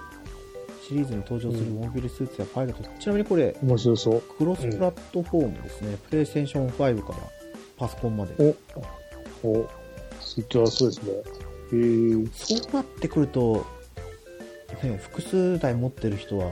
[0.87, 4.21] シリーズに登場するモビルスーツやパイロット、ちなみにこれ、面白そう。
[4.39, 5.99] クロスプラットフォームですね。
[6.09, 7.19] プレイステーション5から
[7.85, 8.57] パソコンまで。
[9.43, 9.69] お、お、
[10.19, 11.13] スイッチはそうですね。
[11.73, 13.67] へーそうなってくると、
[14.83, 16.51] ね、複数台持ってる人は、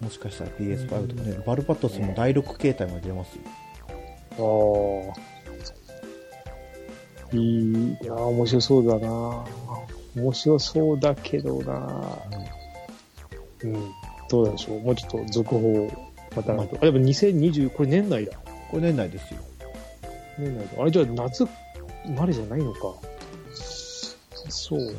[0.00, 5.12] もしかしたら PS5 とかね、バルバトスも第6形態まで出ますよ。
[5.12, 5.18] あ
[7.32, 7.36] あ。
[7.36, 7.62] いい、
[8.02, 9.44] いやー、面白そうだな
[10.16, 12.18] 面白そうだけどな
[13.62, 13.72] うん。
[14.28, 14.80] どうなんでしょう。
[14.80, 15.90] もうちょっと続報、
[16.36, 16.52] また。
[16.52, 18.36] あ、でも2020、これ年内だ。
[18.70, 19.40] これ年内ですよ。
[20.38, 20.82] 年内だ。
[20.82, 21.46] あれじゃあ夏
[22.16, 22.94] までじゃないのか。
[24.48, 24.94] そう。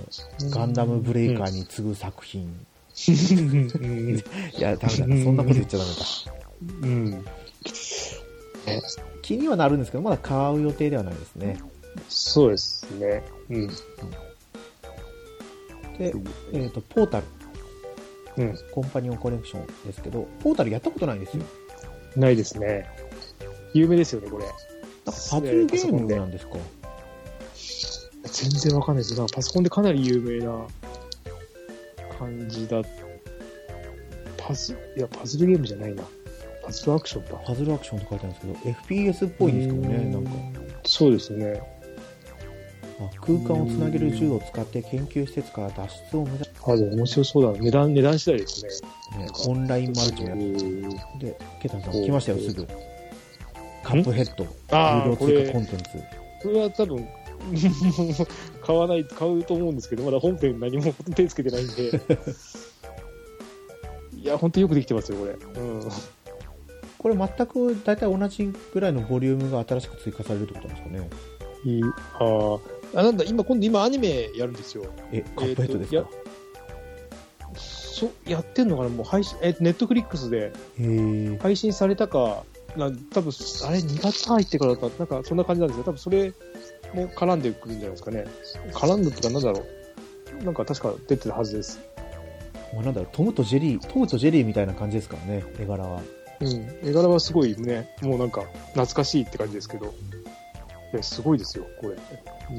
[0.49, 2.43] ガンダムブレイカーに次ぐ作品。
[2.45, 4.23] うん。
[4.57, 5.23] いや、ダメだ。
[5.23, 6.05] そんなこと言っちゃダメだ。
[6.81, 7.25] うん。
[9.21, 11.59] 気にはなるんですけど、まだ買う予定ではないですね。
[12.09, 13.23] そうですね。
[13.49, 13.67] うん。
[15.97, 16.13] で、
[16.53, 17.25] えっ、と、ポータル、
[18.37, 18.57] うん。
[18.71, 21.43] コンパニオンコネクションですけど、ポータルやったことないんですよ。
[22.15, 22.89] ないですね。
[23.73, 24.45] 有名ですよね、これ。
[25.05, 26.57] なんかパズルゲームなんですか？
[28.23, 29.17] 全然わかんないです。
[29.17, 30.65] なんかパソコンでかなり有名な
[32.17, 32.81] 感じだ。
[34.37, 36.03] パズ、いや、パズルゲームじゃないな。
[36.63, 37.35] パズルアクションだ。
[37.45, 40.31] パズルアクションって書いてあるんですけど、FPS っぽいんですけどね、なんか。
[40.85, 41.61] そうですね。
[42.97, 47.59] あ空間をつなげる銃を使って研究施設から脱出を目指しあ、でも面白そうだ。
[47.59, 48.69] 値段、値段次第ですね。
[49.25, 52.67] ね、オンラインマルチもやってうんで、ケタンさん来ましたよ、すぐ。
[53.85, 55.83] カップヘッド、有料追加れ、コンテンツ。
[56.41, 57.07] これは多分、
[58.65, 61.91] 買わない、買うと思うんですけど、まだ本編何も手つけてないんで。
[64.17, 65.33] いや、本当よくできてますよ、これ。
[65.33, 65.83] うん。
[66.97, 71.07] これ全く大体同じぐらいのボリュームが新しく追加されるってことなんですかね？
[71.63, 71.83] いい。
[71.83, 72.59] あー
[72.95, 74.85] あ、なんだ、今、今度今アニメやるんですよ。
[75.11, 76.09] え、カップヘッドですか、えーと
[77.55, 78.89] そ、やってんのかな？
[78.89, 80.51] もう配信、えー、ネットフリックスで
[81.39, 82.43] 配信されたか、
[82.77, 83.31] な多分
[83.65, 85.83] あれ、2月入ってからだった、なんかそんな感じなんですよ。
[85.83, 86.33] 多分それ
[86.93, 88.25] も絡んでくるんじゃないですかね。
[88.71, 89.63] 絡んでってか、なんだろ
[90.41, 90.43] う。
[90.43, 91.79] なんか確か出てたはずです。
[92.73, 96.01] まあ、なんだろう、トムとジェリー、トムとジェリーみたいな感じですからね、絵柄は。
[96.41, 96.47] うん。
[96.83, 98.41] 絵柄はすごいね、もうなんか
[98.73, 99.93] 懐かしいって感じですけど。
[100.93, 101.93] いや、すごいですよ、これ。
[101.93, 101.95] う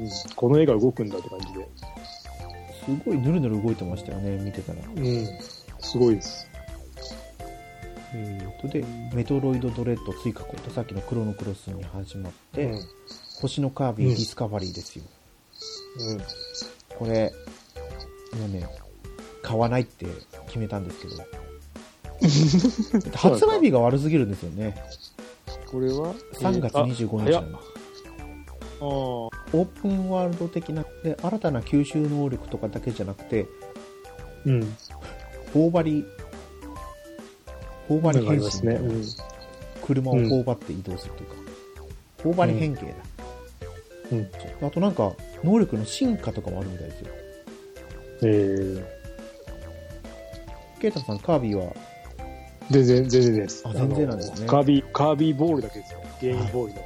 [0.03, 0.09] ん。
[0.35, 1.67] この絵が動くんだって感じで。
[2.85, 4.79] すごいヌルヌル動いてましたよね、見てたら。
[4.95, 5.27] うん。
[5.79, 6.49] すごいです。
[8.13, 12.79] えーと、で、メトロイドドレッド追加コード、さっきのクロノクロスに始まって、うん。
[13.41, 15.03] 星のカービィうんディスカバリーですよ。
[15.99, 16.21] うん。
[16.97, 17.33] これ、
[18.39, 18.67] もうね、
[19.41, 20.05] 買わないって
[20.47, 21.15] 決めたんですけど、
[23.17, 24.75] 発売日が悪すぎるんですよね。
[25.69, 27.59] これは？3月25日なの。
[28.79, 33.47] オープンワールド的な、で、新たな吸収能力とかだけじゃなくて、
[34.45, 34.77] うん。
[35.53, 36.05] 頬張り、
[37.87, 38.73] 頬張り変身ありますね。
[38.75, 39.03] うん。
[39.85, 41.35] 車を頬張って移動するというか、
[42.23, 42.91] 頬張り変形だ。
[44.11, 44.29] うん
[44.61, 47.07] あとなんか、能力の進化とかもあるみたいですよ。
[48.23, 48.85] えー、
[50.79, 51.73] ケイタさん、カービィは、
[52.71, 53.63] 全然、全然です。
[53.65, 55.99] あ全然なんですねカービィ、カービィボールだけですよ。
[56.21, 56.81] ゲームボーイの。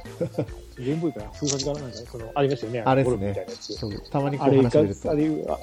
[0.82, 2.82] ゲームボーイかな風格かななんか、その、ありましたよね。
[2.84, 3.46] あれですね
[4.10, 5.58] たまにこあれが、う話してるとあ、れが、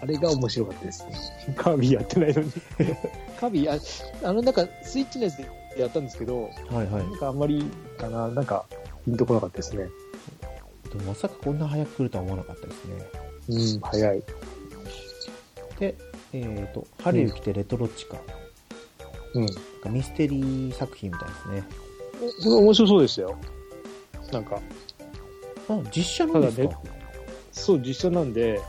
[0.00, 1.12] あれが面白かったですね。
[1.56, 2.52] カービィやってないのに。
[3.38, 5.46] カービィ、ああの、なんか、スイッチのやつで
[5.78, 6.88] やったんですけど、はいはい。
[6.90, 7.64] なんかあんまり
[7.98, 8.64] かな、なんか、
[9.04, 9.88] ピンとこなかったですね。
[10.90, 12.94] でもまさかこんな早く来るとは思わなかったですね。
[13.48, 14.22] うん、早い。
[15.80, 15.94] で、
[16.32, 18.18] えっ、と、春雪てレトロチカ。
[19.34, 19.46] うん。
[19.46, 21.64] なんかミステリー作品みたいですね。
[22.44, 23.38] 面白そうでしたよ。
[24.32, 24.58] なんか、
[25.68, 26.78] あ、実写なんですか、ただ
[27.52, 28.60] そう、実写なんで、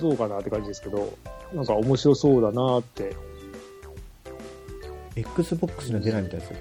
[0.00, 1.16] どうかなって感じですけど、
[1.52, 3.16] なんか面白そうだなって。
[5.16, 6.56] Xbox には出ないみたいですよ。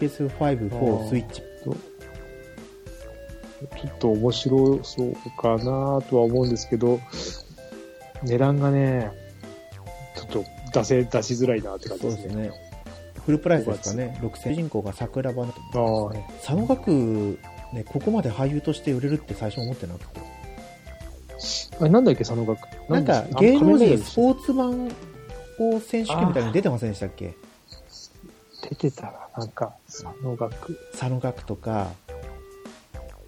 [0.00, 1.40] PS5、あ4、ースイッチ。
[1.40, 1.72] ちょ
[3.88, 7.00] っと面白そうかなとは思うんですけど、
[8.22, 9.10] 値段がね、
[10.14, 12.50] ちょっと出せ、出しづらいなって感じですね。
[13.26, 14.16] フルプライスですかね。
[14.22, 15.56] 6000主人公が桜庭のあ
[16.16, 17.38] あ、佐野学、
[17.72, 20.20] ね、ここまで俳優として売れるって最初思ってなくて。
[21.80, 22.58] あれなんだっけ、佐野学。
[22.88, 24.86] なんかで、芸能人あスポーツマン
[25.58, 27.34] を選手権みたいに出てませんでしたっけ？
[28.70, 30.78] 出てたな、なんか、佐野学。
[30.92, 31.88] 佐野学とか、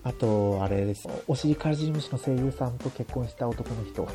[0.04, 1.08] あと、あれです。
[1.26, 4.06] お尻かじり虫の声優さんと結婚した男の人。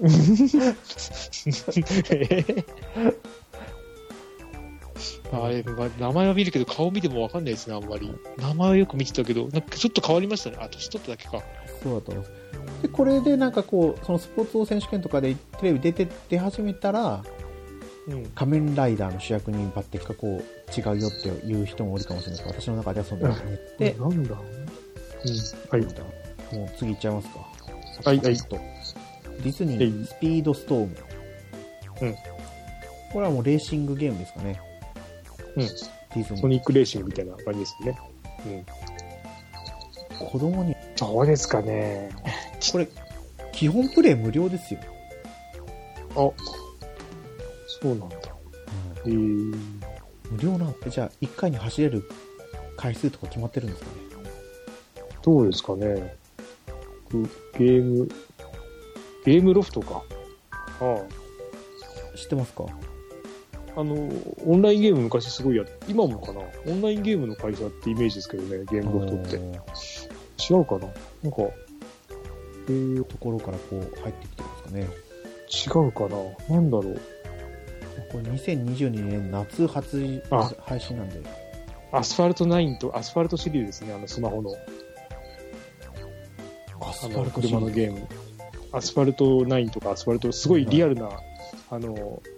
[5.32, 8.12] あれ、まあ名前は見るけど、顔見てもわかんないですね、あんまり。
[8.36, 10.56] 名前はよく見てたけど、なんかちょっと変わりましたね。
[10.60, 11.42] あ、年取っただけか。
[11.82, 12.32] そうだと思います。
[12.82, 17.22] で、これでなんかこう、そのスポーツ王選手権とかでテレビ出て、出始めたら、
[18.06, 18.24] うん。
[18.34, 24.34] 仮面ライダーの主役に抜擢かこう、違うよっていう人もおるかもしれないですけど、私の中ではそんなに言って、なんだ？
[24.34, 25.78] うん。
[25.78, 26.56] はい。
[26.56, 27.38] もう次行っちゃいますか。
[28.04, 28.36] はいはい
[29.42, 30.96] ディズニはいー、スピードストーム。
[32.00, 32.14] うん。
[33.12, 34.60] これはもうレーシングゲームですかね。
[35.64, 36.24] うん。
[36.24, 37.98] ソニックレーシングみたいな感じですね。
[38.46, 40.26] うん。
[40.26, 42.10] 子供に、どうですかね。
[42.72, 42.88] これ、
[43.52, 44.80] 基本プレイ無料ですよ。
[46.10, 46.32] あ、そ
[47.84, 48.16] うなんだ。
[49.06, 49.56] えー、
[50.30, 52.02] 無料なんじゃあ、1回に走れる
[52.76, 53.92] 回数とか決まってるんですかね？
[55.22, 56.16] どうですかね。
[57.10, 57.22] く
[57.58, 58.08] ゲーム、
[59.24, 60.02] ゲームロフトか。
[60.80, 60.96] あ
[62.16, 62.64] 知ってますか？
[63.78, 63.80] あ。
[63.80, 64.10] あの、
[64.44, 66.40] オンラインゲーム昔すごいやっ今もかな？
[66.66, 69.36] オンラインゲームの会社ってイメージですけどね、ゲームロフトって。
[69.36, 70.88] 違うかな？
[71.22, 71.42] なんか、
[72.68, 74.88] えー、ところからこう入ってきてますかね。
[75.48, 76.56] 違うかな？
[76.56, 77.00] なんだろう。
[78.12, 81.20] これ2022年夏初あ配信なんで。
[81.90, 84.50] アスファルト9とアスファルトシリーズですね、あのスマホの。
[86.80, 88.06] アスファルト車のゲーム。
[88.72, 91.08] アスファルト9とかアスファルト、すごいリアルな、
[91.70, 92.22] あの、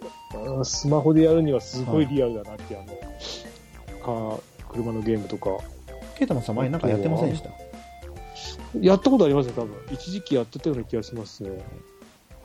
[0.63, 5.57] スマホでやるにはすごいリアルだなっていう、あの、か車のゲームとか。
[6.17, 7.49] ケイタマンさん前なんかやってませんでした？
[8.79, 9.75] やったことありますね、多分。
[9.91, 11.49] 一時期やってたような気がしますね。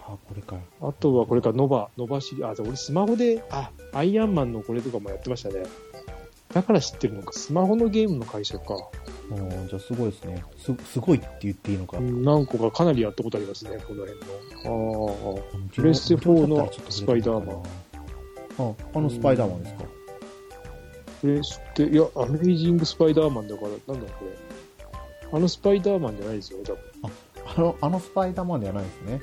[0.09, 0.57] あ、これか。
[0.81, 5.65] あとはこれからノバ、ノバシリあ、じゃあ俺スマホで、あ、アイアンマンのこれとかもやってましたね。
[6.53, 7.33] だから知ってるのか。
[7.33, 8.77] スマホのゲームの会社か。
[9.69, 10.45] じゃあすごいですね。
[10.57, 11.99] す、すごいって言っていいのか。
[12.01, 14.21] 何個かかなりやったことありますね、この辺
[14.65, 15.35] の。
[15.35, 17.63] ああ、ププレステ4のスパイダーマン。
[18.59, 19.85] あ、あのスパイダーマンですか？
[21.21, 24.31] プレステ、いや、アメイジングスパイダーマンだから、なんだこれ。
[25.33, 26.79] あのスパイダーマンじゃないですよ、多分。
[27.57, 29.21] あの、あのスパイダーマンではないですね。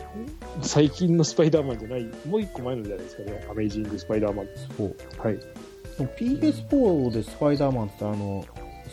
[0.62, 4.48] 最近のスパイダーマンじゃない、もう一個前のじゃないですかね、アメイジングスパイダーマン。
[4.78, 4.96] そう。
[5.18, 5.38] はい。
[5.38, 8.44] でも PS4 でスパイダーマンってあの、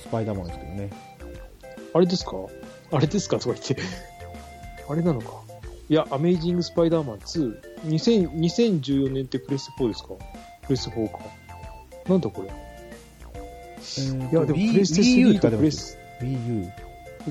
[0.02, 0.90] スパイダーマンですけどね。
[1.92, 2.32] あれですか？
[2.92, 3.38] あれですか？
[3.38, 3.76] とか言って。
[4.88, 5.28] あれなのか。
[5.88, 7.60] いや、アメイジングスパイダーマン2。
[7.84, 10.08] 2000 2014年ってプレステ4ですか？
[10.62, 11.18] プレステ4か。
[12.08, 12.48] なんだこれ？
[12.48, 16.68] いや、でもプレステ Wii U 3とプレス、Wii U。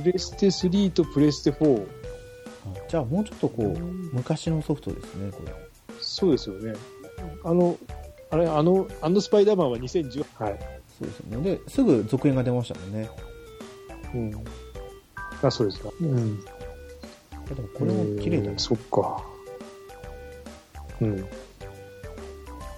[0.02, 1.88] プレステ3とプレステ4。
[2.90, 5.54] じゃあもうちょっとこう、うん昔のソフトですね、これ。
[6.02, 6.74] そうですよね。
[7.44, 7.78] あの、
[8.32, 10.26] あれ、あの、あのスパイダーマンは2010。
[10.44, 10.60] はい。
[11.00, 11.56] そうですよね。
[11.56, 13.10] で、すぐ続編が出ましたもんね。
[14.14, 14.46] うん。
[15.42, 15.90] あ、そうですか。
[16.02, 16.40] うん。
[16.40, 16.46] で
[17.62, 18.52] もこれも綺麗だな。
[18.52, 19.24] えーそっか。
[21.02, 21.26] うん。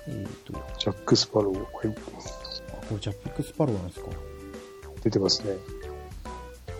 [0.07, 1.57] えーと、ジャック・スパロー。
[1.57, 1.67] はい。
[1.87, 4.07] あ、これジャックスパローなんですか。
[5.03, 5.55] 出てますね。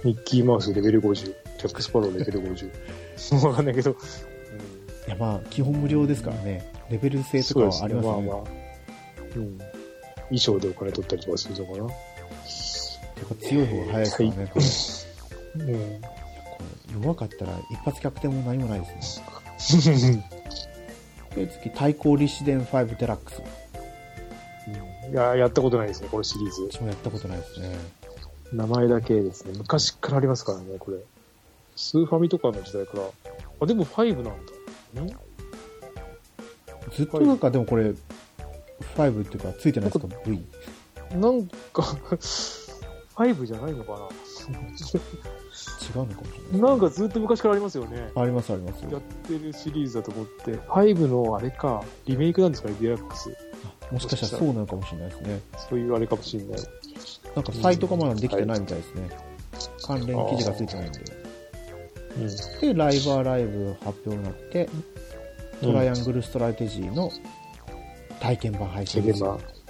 [0.03, 1.15] ミッキーマウスレベル50。
[1.15, 3.45] ジャック・スパローレベル50。
[3.47, 3.91] わかんないけど。
[3.91, 6.71] いや、まあ、基本無料ですからね。
[6.89, 7.59] レベル制とか。
[7.67, 8.27] はありますよね。
[8.27, 8.43] まあまあ。
[9.35, 9.59] うん。
[10.31, 11.77] 衣装でお金取ったりとかするのかな？
[11.77, 14.51] やっぱ強い方が早いですからね。
[14.53, 14.65] これ
[17.01, 19.21] 弱かったら一発逆転も何もないです
[20.09, 20.25] ね。
[21.35, 23.41] で、次、対抗立志伝5デラックス。
[25.11, 26.69] いや、やったことないですね、このシリーズ。
[26.71, 27.77] 私もやったことないですね。
[28.51, 29.53] 名前だけですね。
[29.57, 30.97] 昔からありますからね、これ。
[31.75, 33.03] スーファミとかの時代から。
[33.61, 35.01] あ、でも5なんだ。
[35.01, 35.07] ん
[36.91, 37.93] ずっとなんかでもこれ、
[38.81, 40.45] 5っていうか、ついてないですか ?V。
[41.15, 41.83] なんか、
[43.15, 44.09] 5じゃないのか
[44.49, 48.09] 違うのかもしれないなんかずっと昔からありますよね。
[48.15, 48.83] ありますあります。
[48.83, 50.53] やってるシリーズだと思って。
[50.53, 53.29] 5のあれか、リメイクなんですかね、デラックス。
[53.91, 55.41] もしかしたらそうなのかもしれないですね。
[55.69, 56.59] そういうあれかもしれない。
[57.35, 59.09] なんかサイトがまだできてないみたいですね。
[59.83, 60.99] 関連記事がついてないんで。
[62.17, 62.61] うん。
[62.61, 64.69] で、ライブアライブ発表になって、
[65.61, 67.11] トライアングルストラテジーの
[68.21, 69.37] 体験版配信ですよ。
[69.37, 69.61] それで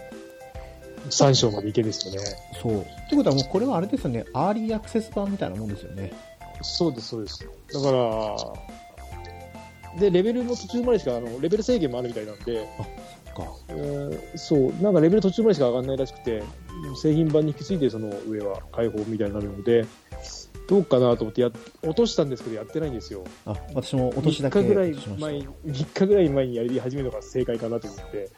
[1.01, 2.19] まあ、3章までいけですよね。
[2.61, 2.81] そう。
[2.81, 6.11] ってことはもうこれはあれですよね、アーリーアクセス版みたいなもんですよね。
[6.61, 7.47] そうです、そうです。
[7.73, 8.35] だから、
[9.99, 12.67] で、レベルも途中までしか、あの、レベル制限もあるみたいなんで、
[13.33, 13.43] か。
[13.69, 16.43] えーそう、なんかレベル途中までしか上がんないらしくて、
[17.01, 19.85] 製品版に引き継いでその上は開放みたいになるので、
[20.71, 21.51] どうかなと思ってやっ
[21.84, 23.25] 落としたんですけど、やってないんですよ。
[23.45, 24.95] あ、私も落としだけ3日ぐらい。
[25.19, 28.29] 前に、3日ぐらい前にやり始めるのが正解かなと思って。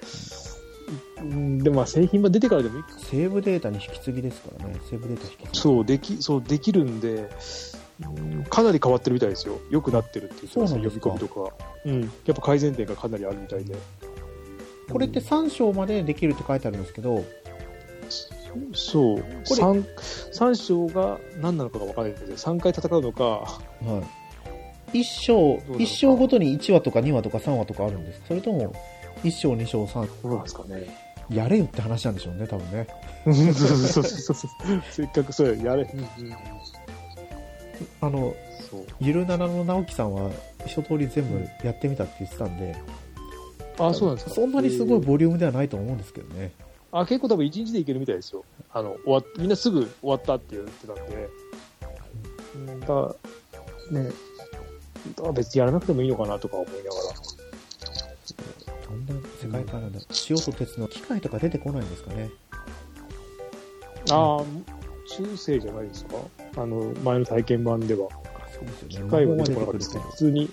[1.19, 4.79] うん、でもまあ製品版出てからでもいいかセーブデータに引き継ぎですからね。
[4.89, 5.59] セーブデータ引き継ぎ。
[5.59, 7.29] そう、でき、そう、できるんで、
[8.01, 9.59] うんかなり変わってるみたいですよ。
[9.69, 11.55] 良くなってるって言ってますそうなんですか呼び込みとか。
[11.85, 12.01] うん。
[12.01, 13.75] やっぱ改善点がかなりあるみたいで。
[14.91, 17.23] これって3章までできるって書いてあるんですけど、
[18.73, 19.17] そう。
[19.17, 19.85] れ三
[20.31, 23.59] 三章が何なのかが分からないので、3回戦うのか、は
[24.93, 24.99] い。
[24.99, 28.73] 1章一章ごとに1話とか2話とか3話とかあるんですかそれとも、
[29.23, 31.13] 1章、2章、3、どうなんですかね。
[31.29, 32.87] やれよって話なんでしょうね、多分ね。
[33.25, 34.51] そうそうそうそう。
[34.91, 35.87] せっかくそうや、やれ。
[38.01, 38.35] あの。
[38.99, 40.31] ゆるななの直樹さんは
[40.65, 42.75] 一通り全部やってみたって言ってたんで、
[43.77, 44.35] あ、そうなんですか。
[44.35, 46.51] そんなにすごいボリュームではないと思うんですけどね。
[46.93, 48.45] あ、結構多分1日でいけるみたいですよ。
[48.71, 51.29] あの、終わっみんなすぐ終わったって言ってたんで。
[52.55, 53.15] うんだか
[53.91, 54.11] ら、ね、
[55.15, 56.93] だから別にやらなくてもいいのかなとか思いながら。
[58.87, 60.13] どんな世界観なんだろう。
[60.29, 62.29] 塩と鉄の機械とか出てこないんですかね。
[64.11, 64.43] ああ、
[65.17, 66.17] 中世じゃないですか？
[66.57, 68.07] あの、前の体験版では。
[68.11, 68.95] あそうですよね。
[68.95, 70.01] 機械は出てこなかったですね。
[70.03, 70.51] け普通に、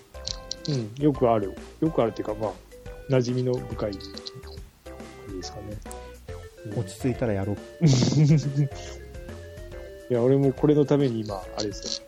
[0.68, 1.54] うん、よくある。
[1.80, 2.52] よくあるっていうか、まあ、
[3.10, 4.00] 馴染みの深いで
[5.42, 5.76] すかね。
[6.66, 7.56] ど落ち着いたらやろう。
[10.10, 12.06] いや、俺もこれのために今、あれですよ。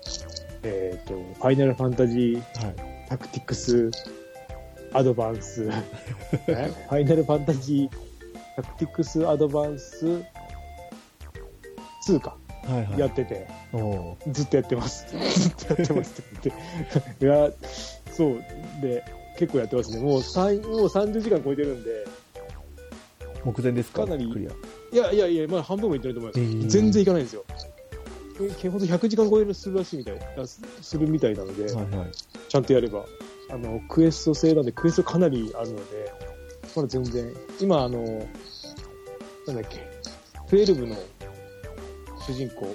[0.65, 2.35] えっ、と、ファイナルファンタジー
[2.65, 2.75] はい。
[3.09, 3.91] タクティクス
[4.93, 5.69] アドバンス、
[6.49, 6.71] え？
[6.89, 7.97] ファイナルファンタジー
[8.57, 10.07] タクティクスアドバンス
[12.07, 12.99] 2か、はいはい。
[12.99, 13.49] やってて、
[14.29, 15.07] ずっとやってます。
[15.41, 16.53] ずっとやってますって
[16.91, 17.25] 言って。
[17.25, 17.53] いや、
[18.13, 18.43] そう。
[18.83, 19.03] で、
[19.39, 20.03] 結構やってますね。
[20.03, 22.07] もう三もう30時間超えてるんで、
[23.45, 24.05] 目前ですか？
[24.05, 24.51] かなりクリア。
[24.51, 26.41] いやいやいや、まだ半分もいってないと思います。
[26.41, 27.45] えー全然いかないんですよ。
[28.59, 32.11] 基本100時間超えるするらしいみたいな、すするみたいなので、はいはい。
[32.49, 33.05] ちゃんとやれば、
[33.51, 35.83] あの、クエスト制なんで、クエストかなりあるので、
[36.75, 38.03] まだ全然、今、あの、
[39.47, 39.87] なんだっけ、
[40.57, 40.97] 12の
[42.27, 42.75] 主人公、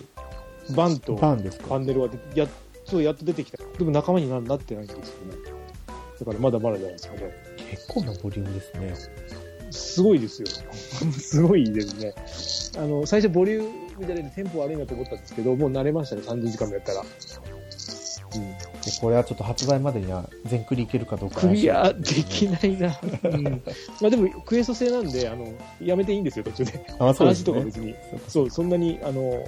[0.75, 1.67] バンとバンですか？
[1.69, 2.47] パンネルはでやっ
[2.85, 3.57] そうやっと出てきた。
[3.57, 5.35] でも仲間にななってないんですよね。
[6.19, 7.33] だからまだまだじゃないですかね。
[7.69, 8.93] 結構なボリュームですね。
[9.71, 10.47] すごいですよ。
[11.19, 12.13] すごいですね。
[12.77, 17.01] あの、最初ボリュームじゃないでテンポ悪いなと思ったんですけど、もう慣れましたね、30時間もやったら。
[17.01, 18.57] うん。
[18.87, 22.97] でこれはちょっと発売までには全クリいけるかどうかクリアできないな。
[23.23, 26.85] うん、まあでも、クエスト制なんで、あの、やめていいんですよ、途中で。
[26.99, 27.33] あ、そうね。
[27.33, 27.93] 話とか別に。
[27.93, 29.43] そうかそう、そんなに、あの、うん、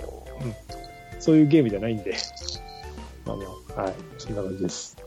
[1.19, 2.15] そういうゲームじゃないんで。
[3.25, 3.43] まあま
[3.77, 4.97] あ、はい、そんな感じです。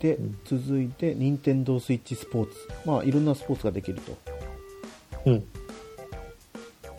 [0.00, 2.56] でうん、続いて、任天堂スイッチスポーツ。
[2.86, 4.16] まあ、いろんなスポーツができると。
[5.26, 5.44] うん。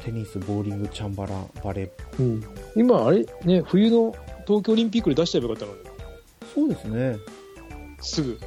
[0.06, 1.34] テニス、ボーリング、チャンバラ、
[1.64, 1.90] バレー。
[2.20, 2.44] うん。
[2.76, 3.26] 今、あれ？
[3.44, 5.80] ね、冬の東京オリンピックで出しちゃえばよかったのに。
[6.54, 7.18] そうですね。
[8.02, 8.40] すぐ、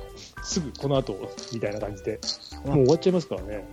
[0.42, 1.16] すぐこの後、
[1.52, 2.20] みたいな感じで。
[2.64, 3.64] あもう終わっちゃいますからね。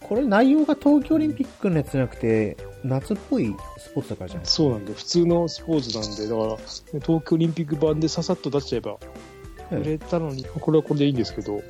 [0.00, 4.46] これ内容が東京オリンピックのやつじゃなくて、夏っぽいスポーツだからじゃない。
[4.46, 9.31] そうなんで、普通のスポーツなんで、だから、ね東京オリンピック版でささっと出しちゃえば、ええ
[9.78, 11.62] 売れたのに、これはこれでいいんですけど、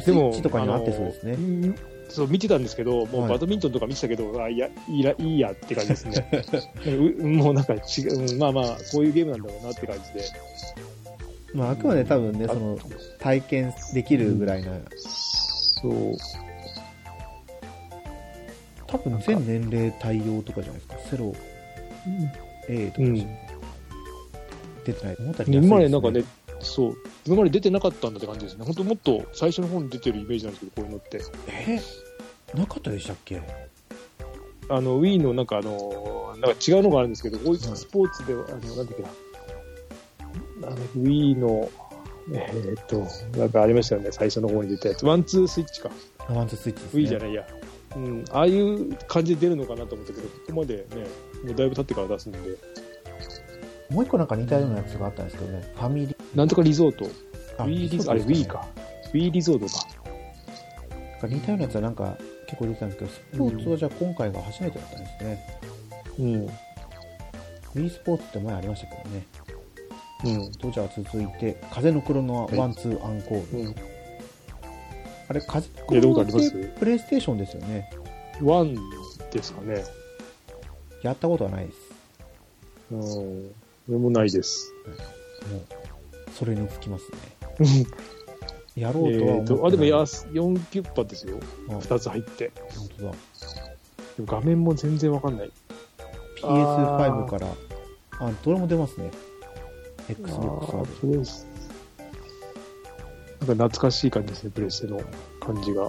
[0.00, 1.36] スイッチとかにはあってそうですね。
[2.08, 6.28] そう、見てたんですけど、もうはいバドミントンとか見てたけど、あいや、いいら、いいやって感じですね。
[7.18, 10.24] うもうなんか違う、うんまあまあ、こういうゲームなんだろうなって感じで。
[11.52, 12.78] まあ、あくまで多分ね、あその、
[13.18, 16.16] 体験できるぐらいな、そう。
[18.86, 20.98] 多分全年齢対応とかじゃないですか。
[21.10, 21.34] セロ
[22.68, 23.14] A とかうん
[24.84, 25.16] 出てない。
[25.18, 26.26] 思ったより安い今までなんかでね、
[26.60, 26.96] そう、
[27.26, 28.64] 今まで出てなかったんだって感じですね。
[28.64, 31.20] 本当もっと最初の方に出てるイメージなんですけど、こういうのって。
[31.48, 31.80] え？
[32.56, 33.42] なかったでしたっけ？
[34.68, 39.08] あの、Wii のなんかあの、なんか違うのがあるんですけど、こういうスポーツでは、あの、なんだっけな。
[40.68, 41.70] あの、Wii の、
[42.32, 43.06] えーっと、
[43.38, 45.06] なんかありましたよね、最初の方に出たやつ。
[45.06, 45.90] ワンツースイッチか。
[46.18, 47.02] あワンツースイッチですね。
[47.02, 47.46] Wii じゃないや。
[47.94, 51.06] うん、ああいう感じで出るのかなと思ったけど、ここまでね、
[51.44, 52.38] もうだいぶ経ってから出すんで、
[53.90, 55.72] もう一個なんか似たようなやつがあったんですけどね。
[55.76, 56.15] ファミリー。
[56.34, 57.06] なんとかリゾート。
[57.58, 58.68] あ Wii リゾート、あれそうです Wii か。
[59.12, 59.86] Wii リゾートか。
[61.12, 65.60] なんか似たようなやつはなんか結構出てたんですけど、スポーツはじゃあ今回が初めてだったんですね。
[66.18, 66.50] うん。
[67.74, 69.26] Wii スポーツって前ありましたけどね。
[70.24, 70.52] うん。
[70.52, 73.58] とじゃあ続いて、風の車のはいワンツーアンコール。
[73.58, 73.74] うん。
[75.28, 77.90] あれ、風のやったこと車ってプレイステーションですよね。
[78.42, 78.76] ワン
[79.32, 79.84] ですかね。
[81.02, 81.78] やったことはないです。
[82.92, 83.02] うん。
[83.02, 84.72] それもないです。
[85.50, 85.85] もう、
[86.38, 87.18] それにつきますね。
[87.60, 88.16] うん
[88.76, 89.66] やろうとはえ思ってない。
[89.66, 91.40] あ、でもやす、4キュッパですよ。
[91.70, 92.52] あ2つ入って。
[92.76, 93.10] 本当だ。
[93.10, 95.50] でも画面も全然わかんない。
[96.42, 97.46] PS5 から、
[98.20, 99.10] あ、どれも出ますね。
[99.10, 100.86] あ Xbox ーは。
[101.00, 101.46] そうです。
[103.40, 105.00] なんか懐かしい感じですね、プレステの
[105.40, 105.88] 感じが。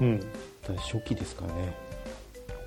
[0.00, 0.20] うん。
[0.78, 1.76] 初期ですからね。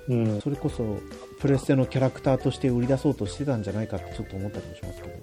[0.08, 0.40] うん。
[0.40, 0.98] それこそ、
[1.38, 5.14] プレステのキャラクターとして売り出そうとしてたんじゃないかってちょっと思ったりもしますけど。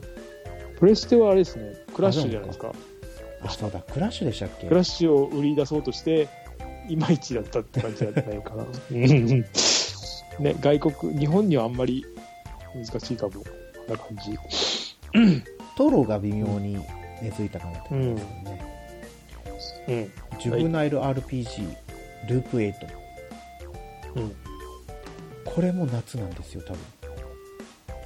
[0.79, 2.71] プレステはあれですね、クラッシュじゃないですか。
[3.43, 4.67] あ、そうだ、クラッシュでしたっけ？
[4.67, 6.29] クラッシュを売り出そうとして、
[6.87, 8.63] いまいちだったって感じじゃないかな。
[8.63, 9.45] うん
[10.39, 12.05] ね、外国、日本にはあんまり
[12.75, 13.43] 難しいかも、
[13.89, 14.37] な感じ。
[15.75, 16.77] トロが微妙に
[17.21, 18.23] 根付いたかなって感じです
[19.87, 20.09] ね。
[20.33, 20.39] うん。
[20.39, 21.75] ジュブナイル RPG、
[22.29, 22.73] ループ8。
[24.15, 24.35] うん。
[25.43, 26.79] これも夏なんですよ、多分。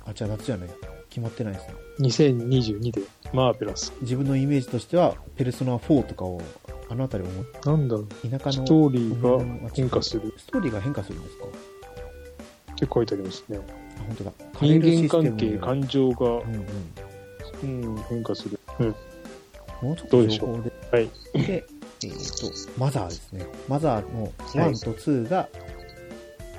[0.05, 0.69] あ、じゃあ夏じゃない。
[1.11, 1.73] 決まってないですね。
[1.99, 3.01] 2022で、
[3.33, 3.93] マーベラス。
[4.01, 6.41] 自分のイメージとしては、ペルソナ4とかを、
[6.89, 11.45] あの辺り思っなんだろう、田舎のストーリーが変化するストーリーが変化するんですか？
[11.45, 11.49] っ
[12.75, 13.59] て書いてありますね。
[13.59, 14.31] あ、本当だ。
[14.61, 16.65] 人間関係、感情が、うん
[17.63, 17.87] うん。
[17.93, 18.57] うん、変化する。
[18.79, 18.95] うん。
[19.81, 20.71] もうちょっどうでしょうと情報で。
[20.91, 21.09] はい。
[21.45, 21.65] で、
[22.03, 22.17] えっ、と、
[22.77, 23.45] マザーですね。
[23.67, 25.49] マザーの1と2が、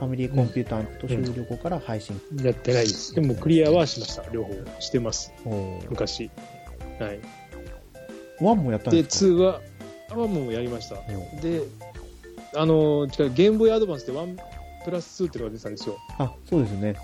[0.03, 2.21] ファミリーコンピューターと終了後から配信。
[2.43, 3.15] やってないです。
[3.15, 4.29] でもクリアはしました。
[4.33, 5.33] 両方してます。
[5.89, 6.29] 昔。
[6.99, 7.21] はい。
[8.41, 9.61] 1もやったんで、ですか？2は、
[10.11, 10.97] あワンもやりました。
[11.41, 11.63] で、
[12.57, 14.39] あの、違うゲームボーイアドバンスで1
[14.85, 15.97] プラス2っていうのが出てたんですよ。
[16.19, 16.97] あ、そうですね。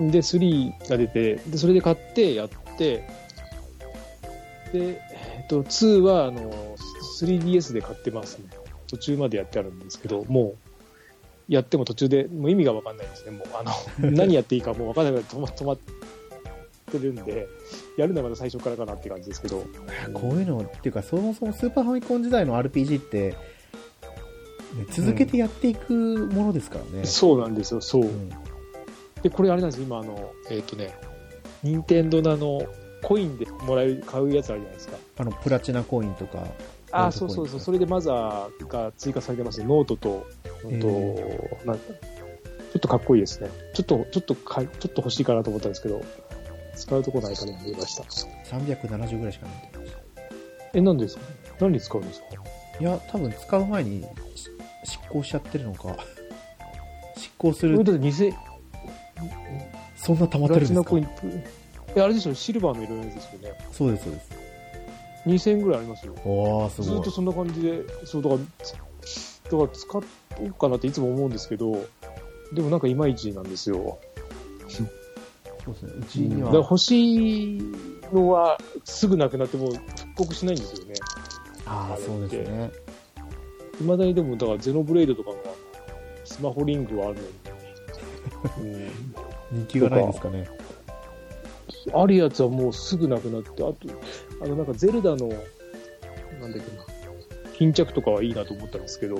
[0.00, 2.48] で、3が出て、で、それで買って、やっ
[2.78, 3.06] て、
[4.72, 6.76] で、えっと、2は、あの、
[7.20, 8.48] 3DS で買ってますね。
[8.86, 10.65] 途中までやってあるんですけど、もう、
[11.48, 13.30] やっても途中で、もう意味がわかんないですね。
[13.32, 13.72] もう、あの、
[14.10, 15.78] 何やっていいかもうわかんないぐらい止ま止まっ
[16.90, 17.48] てるんで、
[17.96, 19.64] やるのはまだ最初からかなって感じですけど。
[20.12, 23.36] こういうの、っていうか、そもそもスーパーファミコン時代の RPG って、ね
[24.90, 27.06] 続けてやっていくものですからね。
[27.06, 28.02] そうなんですよ、そう。
[28.02, 28.30] うん
[29.22, 30.94] で、これあれなんです今、あの、えっ、とね、
[31.62, 32.62] 任天堂のあの、
[33.02, 34.96] コインでもらえる、買うやつあるじゃないですか。
[35.18, 36.46] あの、プラチナコインとか。
[36.92, 39.66] あそうそうそう、それでマザーが追加されてますね。
[39.66, 40.26] ノートと、
[40.64, 43.48] うんと、えなんかちょっとかっこいいですね。
[43.74, 46.02] ちょっと、ちょっとか、ちょっと欲しいかなと思ったんですけど、
[46.74, 48.02] 使うとこないかなと思いました。
[48.56, 49.70] 370ぐらいしかない
[50.74, 51.22] え、なんですか？
[51.60, 52.26] 何に使うんですか？
[52.74, 52.80] た。
[52.80, 54.02] いや、多分使う前に
[54.34, 54.50] し
[54.84, 55.96] 執行しちゃってるのか。
[57.16, 58.34] 執行するだって2000、
[59.96, 60.78] そんな溜まってるんですか？
[60.80, 61.10] ナコインプ、
[61.94, 63.58] え、あれでしょ、シルバーの色のやつですよね。
[63.72, 64.30] そうです、そうです。
[65.26, 66.14] 2000円ぐらいありますよ。
[66.26, 67.10] おー、すごいずっと。
[67.10, 69.98] そんな感じで、そう、だから、つだから使
[70.40, 71.86] おうかなっていつも思うんですけど、
[72.52, 73.98] でもなんかいまいちなんですよ。
[74.68, 74.82] そ
[75.72, 75.92] うですね。
[75.98, 77.62] うちにはだから、欲しい
[78.12, 80.94] のはすぐなくなってもう復刻しないんですよね。
[81.66, 82.70] ああ、そうですね。
[83.80, 85.36] いまだにでも、だからゼノブレイドとかが
[86.24, 87.22] スマホリングはあるの
[88.64, 88.86] に。
[89.52, 90.48] 人気がないんですかね。
[91.86, 93.76] うん、あるやつはもうすぐなくなって、あと、
[94.42, 96.84] あのなんかゼルダの、なんだっけな、
[97.54, 99.16] 巾着とかはいいなと思ったんですけど、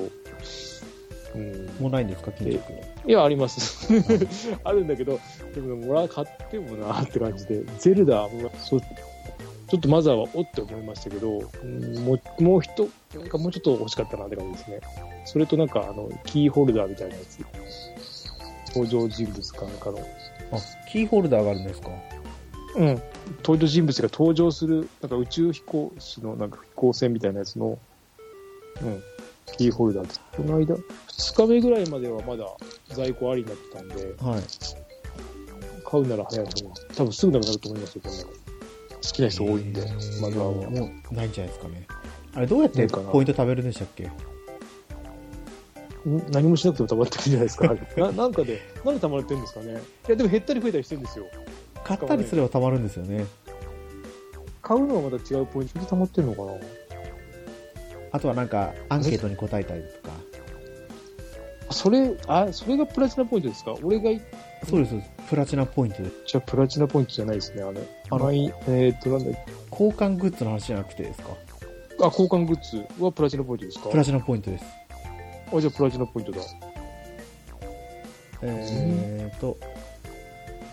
[1.37, 2.61] うん、もうないんですか、金着。
[3.07, 3.89] いや、あります。
[4.65, 5.21] あるんだけど、
[5.55, 8.29] でも、もら買ってもなって感じで、ゼルダ、
[8.65, 14.81] そうちょっとマザーはおって思いましたけど、うんもう、もう一、なんかもうちょっと欲しかったなって感じですね。
[15.25, 17.45] それとなんか、あの、キーホルダーみたいなやつ。
[18.69, 19.99] 登場人物かなんかの。
[19.99, 20.59] あ、
[20.91, 21.91] キーホルダーがあるんですか？
[22.77, 23.03] うん。
[23.39, 27.79] 登場人物が登場する、なんか宇宙飛行士のなんか飛行船みたいなやつの、
[28.83, 29.03] うん。
[29.57, 30.21] キーホルダーです。
[30.37, 30.81] この間、2
[31.43, 32.47] 日目ぐらいまではまだ
[32.95, 34.43] 在庫ありになってたんで、はい。
[35.85, 36.95] 買うなら早いと思う。
[36.95, 38.15] 多分すぐなくなると思いますよ、これ。
[38.95, 40.71] 好きな人多いんで、えーマザーは。
[40.71, 41.87] もうないんじゃないですかね。
[42.35, 44.05] あれ、どうやってポイント食べるんでしたっけ？
[44.07, 44.11] ん？
[46.33, 47.75] 何もしなくても溜まってるんじゃないですか？
[47.97, 49.73] ななんかで、なんで溜まってるんですかね？
[50.09, 51.25] いや、でも減ったり増えたりしてるんですよ。
[51.85, 53.25] 買ったりすればたまるんですよね。
[54.61, 56.53] 買うのはまた違うポイントで溜まってるのかな？
[58.13, 60.15] あとはなんか、アンケートに答えたりとか。
[61.71, 63.75] それ、あ、それがプラチナポイントですか？
[63.83, 64.11] 俺が、
[64.69, 64.95] そうです。
[65.29, 66.11] プラチナポイントで。
[66.27, 67.81] じゃあプラチナポイントじゃないですね、あれ。
[68.11, 69.39] あのえーっと、なんだ
[69.73, 71.31] 交換グッズの話じゃなくてですか？
[72.01, 73.89] あ、交換グッズはプラチナポイントですか？
[73.89, 74.65] プラチナポイントです。
[75.53, 76.39] あ、じゃあプラチナポイントだ。
[78.43, 79.57] えーと、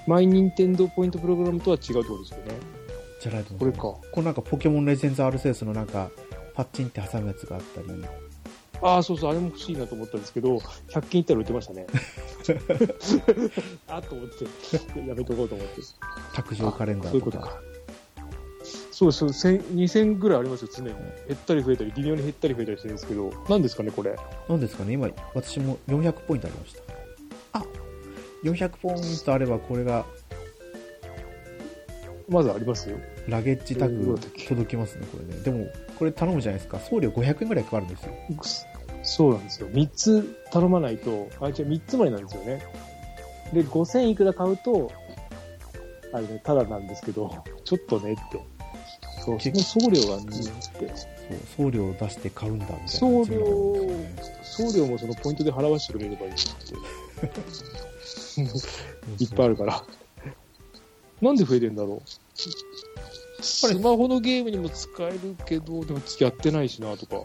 [0.06, 2.54] マイニンテンドーポイントプログラムとは違うってことですよね。
[3.22, 3.60] じゃないと思う。
[3.60, 3.80] これか。
[3.82, 6.12] これなんかポケモンレジェンズ r セースのなんか、
[6.54, 7.88] パッチンって挟むやつがあったり、
[8.82, 11.88] ああ、そうそう、あれも欲しいなと思ったんですけど、100均行ったら売ってましたね。
[13.88, 14.46] あと思って、
[15.08, 15.82] やめとこうと思って。
[16.34, 17.38] 卓上カレンダそういーとか。
[17.40, 17.62] うことか。
[18.92, 20.90] そうです、1000 2000ぐらいありますよ、常に。
[20.90, 20.98] 減
[21.34, 24.16] ったり増えたり、微妙に減ったり増えたりしてるんですけど、何ですかね、これ？
[24.50, 24.94] なんですかね？
[24.94, 26.82] 今、私も400ポイントありました。
[27.60, 27.64] あ
[28.44, 30.06] !400 ポイントあればこれが、
[32.34, 32.98] まずありますよ。
[33.28, 34.18] ラゲッジタグ
[34.48, 35.42] 届きますね、これね。
[35.42, 35.68] でも、
[35.98, 36.80] これ頼むじゃないですか。
[36.80, 38.14] 送料500円ぐらいかかるんですよ。
[39.04, 39.70] そうなんですよ。
[39.70, 42.66] 3つ頼まないと、あ、違う、3つまでなんですよね。
[43.54, 44.92] で、5000いくら買うと、
[46.12, 48.40] あれね、ただなんですけど、ちょっとねって。
[49.24, 50.34] そう、その送料がね、って。
[51.54, 52.88] そう送料を出して買うんだみたいな。
[52.88, 53.40] 送料
[53.88, 56.44] ね送料もそのポイントで払わせてくれればいいって。
[59.24, 59.84] いっぱいあるから。
[61.22, 62.23] なんで増えてんだろう。
[63.42, 67.24] スマホのゲームにも使えるけど、でもやってないしなとか。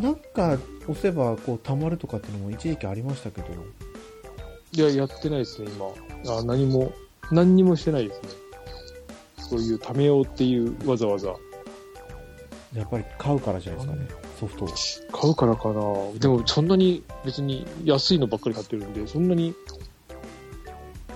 [0.00, 3.48] なんか押せばこう溜まるとかっていうのも一時期ありましたけど、
[4.72, 5.70] いや、やってないですね、
[6.24, 6.36] 今。
[6.38, 6.92] あ何も、
[7.30, 8.28] 何にもしてないですね。
[9.38, 11.34] そういう貯めようっていうわざわざ。
[12.74, 14.68] やっぱり買うからじゃないですかね、ソフトを。
[15.12, 15.74] 買うからかな。
[16.18, 19.54] でも、そんなに別に安いのばっかり買ってるんで、そんなに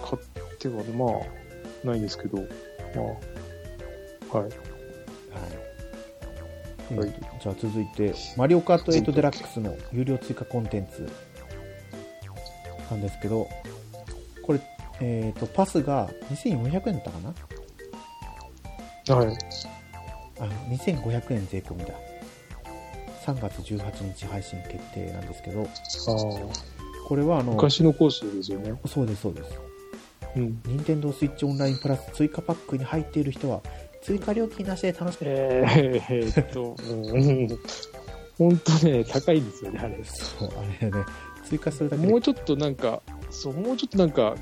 [0.03, 1.40] 買ってはね、まあ、
[1.85, 4.49] ないんですけど、まあ、はい。
[4.49, 4.51] はい。
[6.99, 11.09] はいうんじゃあ続いて、マリオカート8デラックスの有料追加コンテンツ
[12.91, 13.49] なんですけど、
[14.43, 14.61] これ、
[15.01, 17.19] えっ、と、パスが2400円だったか
[19.09, 19.15] な？
[19.17, 19.39] はい。
[20.39, 21.95] あ、2500円税込みだ。
[23.25, 25.69] 3月18日配信決定なんですけど、ああ、
[27.09, 28.79] これはあの、昔のコースですよね。
[28.87, 29.70] そうです、そうです。
[30.37, 30.63] うん。
[30.65, 33.61] 任天堂スイッチオンラインプラス追加パックに入っている人は、
[34.03, 35.37] 追加料金なしで楽しめる。
[35.37, 37.49] えー、えーっと、うん。
[38.39, 39.99] 本当ね、高いんですよね、あれ。
[40.05, 41.05] そう、あれね、
[41.45, 44.37] 追加するだけでもうちょっとなんか、そう、もうちょっとなんか、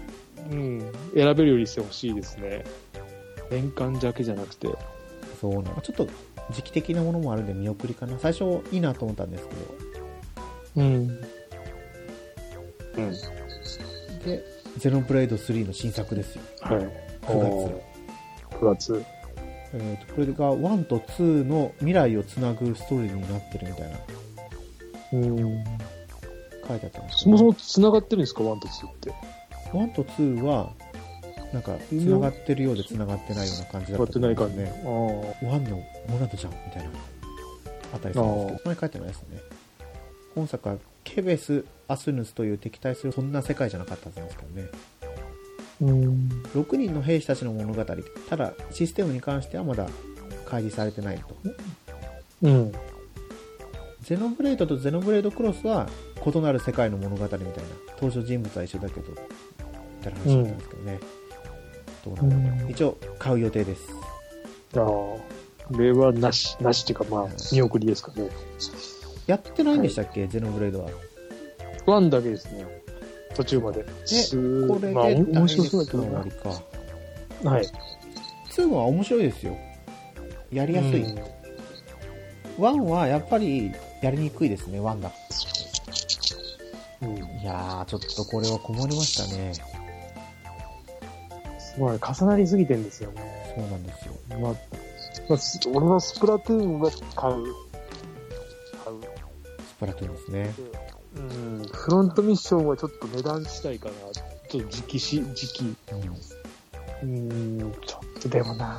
[0.51, 2.65] うん、選べるようにしてほしいですね。
[3.51, 4.69] 年間だけじゃなくて。
[5.41, 5.81] そうなの。
[5.83, 6.09] ちょっと
[6.51, 8.19] 時期的なものもあるんで見送りかな。
[8.19, 9.55] 最初いいなと思ったんですけ
[10.81, 10.85] うん。
[10.85, 11.09] うん。
[13.13, 13.19] ど。
[14.25, 14.43] で、
[14.79, 16.43] ゼノブレイド3の新作ですよ。
[16.63, 16.77] はい。
[16.79, 16.87] 9
[17.27, 18.57] 月。
[18.61, 19.05] 9月。
[19.75, 23.99] えーと、これが1と2の未来をつなぐストーリーになってるみたいな
[25.13, 25.65] うん。
[26.67, 29.13] 書いてあったんですそもそも繋がってるんですか、1と2って
[29.73, 30.73] ？1と2は、
[31.53, 34.55] なんか、つながってるようでつながってないような感じだ繋がったとってない感じ。
[34.85, 35.51] 思うんですね。
[35.51, 35.77] あ1の
[36.09, 36.91] モナドじゃんみたいな、
[37.95, 39.41] あったりするんですけど、そこに書いてないですね。
[40.35, 40.77] 本作は、
[41.09, 44.69] ケベス・アスヌスという敵対するそんな世界じゃなかったはずなんですけどね。
[45.03, 45.85] あ。
[45.85, 46.29] うん。
[46.55, 47.85] 6人の兵士たちの物語。
[47.85, 49.89] ただ、システムに関してはまだ
[50.45, 51.37] 開示されてないと。
[52.43, 52.73] うん。
[54.03, 55.89] ゼノブレードとゼノブレードクロスは
[56.25, 57.45] 異なる世界の物語みたいな。
[57.95, 59.17] 登場人物は一緒だけど、み
[60.03, 61.01] たいな話だったんですけどね。
[62.05, 62.69] そうなんだ。
[62.69, 63.83] 一応、買う予定です。
[64.77, 64.85] ああ。
[64.85, 65.23] こ
[65.77, 68.29] れはなし、なしっていうか、まあ、見送りですかね。
[69.29, 70.91] やってないんでしたっけ、ゼノブレードは。
[71.87, 72.67] ワンだけですね。
[73.35, 73.85] 途中まで。
[74.05, 77.51] すこれで、まあ、お面白そうだけどな終わりか。
[77.51, 77.67] はい。
[78.49, 79.57] 2は面白いですよ。
[80.51, 81.03] やりやすい。
[81.03, 81.39] うん
[82.59, 83.71] 1はやっぱり
[84.03, 85.13] やりにくいですね、1が。
[87.03, 87.17] うん。
[87.17, 89.53] いやー、ちょっとこれは困りましたね。
[91.79, 93.55] まあ、重なりすぎてんですよね。
[93.57, 94.13] そうなんですよ。
[94.41, 94.53] まあ、
[95.29, 97.68] まあ、す俺はスプラトゥーンは買う。
[99.81, 99.87] 買う。
[99.87, 100.55] スプラトゥーンですね。
[101.17, 101.63] うん。
[101.73, 103.95] フロントミッションはちょっと値段したいかな。
[104.13, 105.77] ちょっと時期し、時期。
[107.03, 107.31] うん。
[107.31, 107.35] う
[107.67, 108.79] ん、ちょっとでもな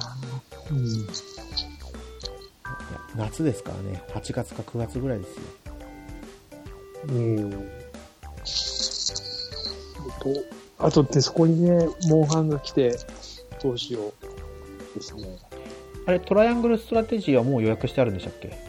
[0.72, 0.78] うん。
[0.86, 1.08] いや
[3.16, 5.42] 夏ですからね、8月か9月ぐらいですよ。
[7.08, 7.52] うん。
[7.52, 7.66] と、
[10.80, 12.98] あとってそこにね、モンハンが来て、
[13.64, 15.38] どうしようですね。
[16.06, 18.69] あれ、トライアングルストラテジーはもう予約してあるんでしたっけ？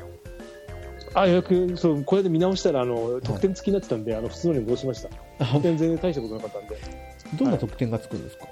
[1.14, 5.08] あ、予約、そう、これで見直したら、あの、特典付きになってたんで、あの、普通のに戻しました？
[5.40, 6.76] あ得点全然大したことなかったんで。
[7.36, 8.46] どんな得点がつくんですか、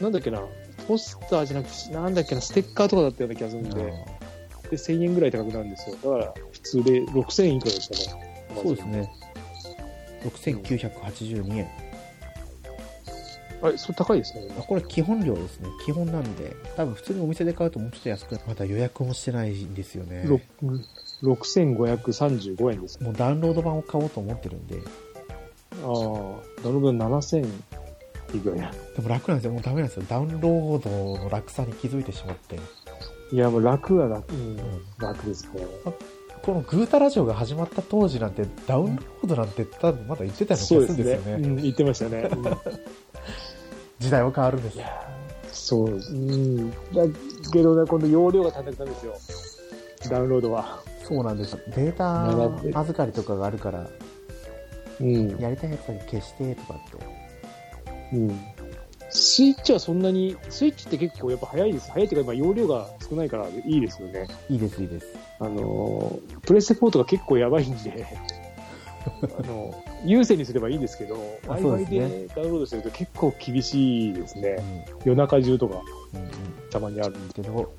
[0.00, 0.42] なんだっけな、
[0.88, 3.74] ポスターじゃなくて、なんだっけな、ステッカーとかだったような気がするんで、
[4.70, 5.96] で、1000円ぐらい高くなるんですよ。
[5.96, 8.46] だから、普通で6000円いくらですかね。
[8.62, 8.88] そうです。
[8.88, 9.10] ね。
[10.24, 11.68] 6982円。
[13.62, 14.48] あれ、それ高いですね。
[14.58, 15.68] あこれ基本料ですね。
[15.84, 20.24] 基本なんで、多分普通にお店で買うともうちょっと安く、まだ予約もしてないんですよね。
[21.22, 23.02] ろ6535円です。
[23.02, 24.80] もうダウンロード版を買おうと思ってるんで、
[25.72, 25.82] ああ、
[26.62, 27.46] ダウンロード7000
[28.34, 28.70] いくらや。
[28.96, 29.52] でも楽なんですよ。
[29.52, 30.04] もうダメなんですよ。
[30.08, 32.58] ダウンロードの楽さに気づいてしまって。
[33.32, 34.58] いや、もう楽は楽、うんうん
[34.98, 35.62] 楽ですね。
[36.42, 41.32] このグータラジオが始まった当時なんて、ダウンロードなんて多分まだ言ってたような気そうがすですね。
[41.32, 41.48] るんですよね。
[41.48, 42.28] うん、言ってましたね。
[42.32, 42.86] うん
[43.98, 44.84] 時代は変わるんですよ。
[45.52, 46.70] そう、うん。
[46.70, 46.76] だ
[47.50, 50.10] けどね、今度容量が足んなくなるんですよ。
[50.10, 50.82] ダウンロードは。
[51.06, 51.56] そうなんです。
[51.68, 53.88] データ預かりとかがあるから、
[55.00, 55.38] うん。
[55.38, 56.90] やりたいやつだけ消してとかっ
[58.10, 58.16] て。
[58.16, 58.40] うん。
[59.08, 61.90] スイッチはそんなに、スイッチって結構やっぱ早いです。
[61.92, 64.26] 早いっていうか、今容量が少ないからいいですよね。
[64.48, 65.06] いいです、いいです。
[65.38, 68.04] あのー、プレステ4とか結構やばいんで、
[69.38, 69.72] あの、
[70.04, 71.16] 有線にすればいいんですけど、
[71.48, 74.54] あそうで Wi-Fi すねでダウンロードすると結構厳しいですうね。
[74.54, 74.84] ん。
[75.04, 75.80] 夜中中とか
[76.14, 76.30] うんうん。
[76.70, 77.34] たまにあるんで。
[77.34, 77.72] けど、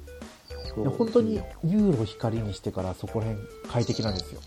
[0.82, 4.42] いや本当にユーロ光にしてからそこら辺快適なんですよ。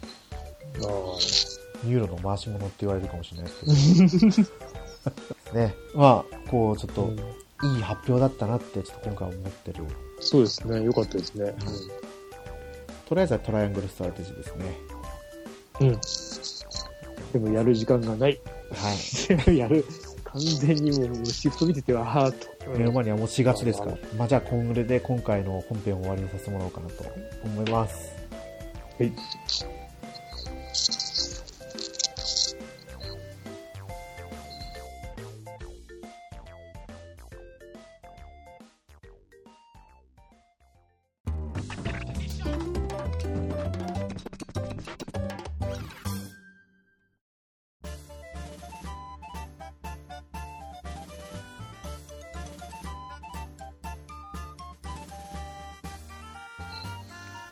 [0.82, 4.48] あユーロの回し者って言われるかもしれないですけど。
[5.58, 5.74] ね。
[5.94, 9.84] まあ、こう、ちょっあ、とうん、いい発表だったなって、ちょっと今回思ってる。
[10.20, 10.82] そうですね。
[10.82, 11.54] よかったですね。
[13.08, 14.78] とりあえずはトライアングルストラテジーですね。
[15.80, 15.88] うん。
[15.88, 16.00] うん。
[17.32, 18.38] でもやる時間がない。
[18.72, 19.56] はい。
[19.58, 19.84] やる。
[20.32, 22.78] 完全にもうシフト見てては、はーっと。
[22.78, 23.98] 目の前にはもう4月ですから。
[24.16, 27.04] まあ、じゃあ、こんぐらいで今回の本編を終わりにさせてもらおうかなと
[27.44, 28.12] 思います。
[28.98, 29.12] はい。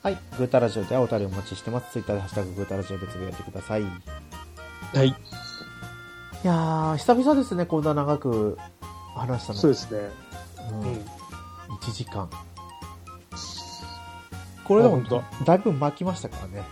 [0.08, 0.18] はい。
[0.38, 1.92] グータラジオではお便りお待ちしてます。
[1.92, 3.82] ツイッターでハッシュタググータラジオでつぶやいてください。
[3.82, 3.84] い
[4.94, 5.14] はい。
[6.42, 8.56] やー、久々ですね、こんな長く
[9.14, 9.58] 話したの。
[9.58, 10.08] そうですね。
[10.70, 10.86] うんうん。
[10.94, 12.30] 1時間。
[14.64, 15.02] これでも
[15.44, 16.64] だいぶ巻きましたからね。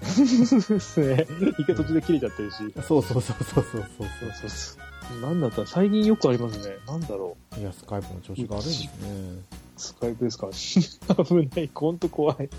[0.00, 1.26] ですね。
[1.58, 2.58] 一回途中で切れちゃってるし。
[2.86, 4.08] そうそうそうそうそうそうそう
[4.40, 4.76] そうそ
[5.16, 5.20] う。
[5.20, 5.62] なんだった？
[5.62, 6.76] ら最近よくありますね。
[6.86, 7.60] なんだろう。
[7.60, 9.42] いや、スカイプの調子が悪いですね。
[9.78, 10.48] スカイプですか？
[11.24, 11.70] 危ない。
[11.74, 12.50] ほんと怖い。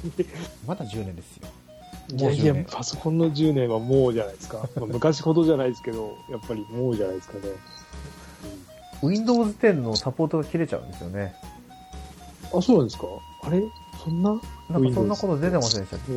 [0.66, 1.48] まだ10年ですよ。
[2.12, 4.68] いやいやもう10年、パソコンの10年はもうじゃないですか。
[4.78, 7.42] まあ昔ほどじゃないですけど、やっぱりもうじゃないですかね。
[9.04, 11.36] Windows 10のサポートが切れちゃうんですよね。
[12.54, 13.06] あ、そうなんですか？
[13.44, 13.62] あれ？
[14.04, 14.32] そんな？
[14.70, 16.14] なんかそんなこと出てませんでしたっけ？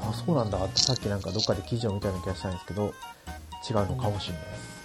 [0.00, 2.92] あ、そうなんだってさっきなんかどっかで記事を見たような気がしたんですけど、
[3.68, 4.77] 違うのかもしれないです。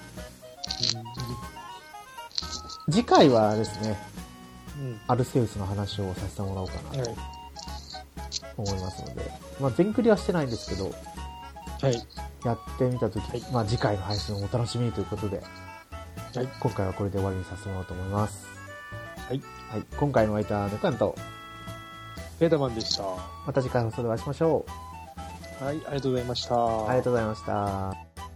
[2.89, 3.97] 次回はですね、
[4.77, 4.99] うん。
[5.07, 7.15] アルセウスの話をさせてもらおうかなはい。
[8.55, 10.91] と思いますので、まあ全クリはしてないんですけど、
[11.81, 12.07] はい。
[12.45, 15.41] やってみたとき、はいまあ次回の配信をお楽しみにということで、
[16.35, 16.47] はい。
[16.59, 18.45] 今回はこれで終わりにさせてもらおうと思います。
[19.27, 19.41] はい。
[19.69, 19.83] はい。
[19.97, 21.15] 今回の相手はネカンと、
[22.39, 23.03] ペータマンでした。
[23.45, 24.65] また次回放送でお会いしましょ
[25.61, 26.55] はい、ありがとうございました。
[26.55, 26.87] う。
[26.87, 28.32] ありがとうございました。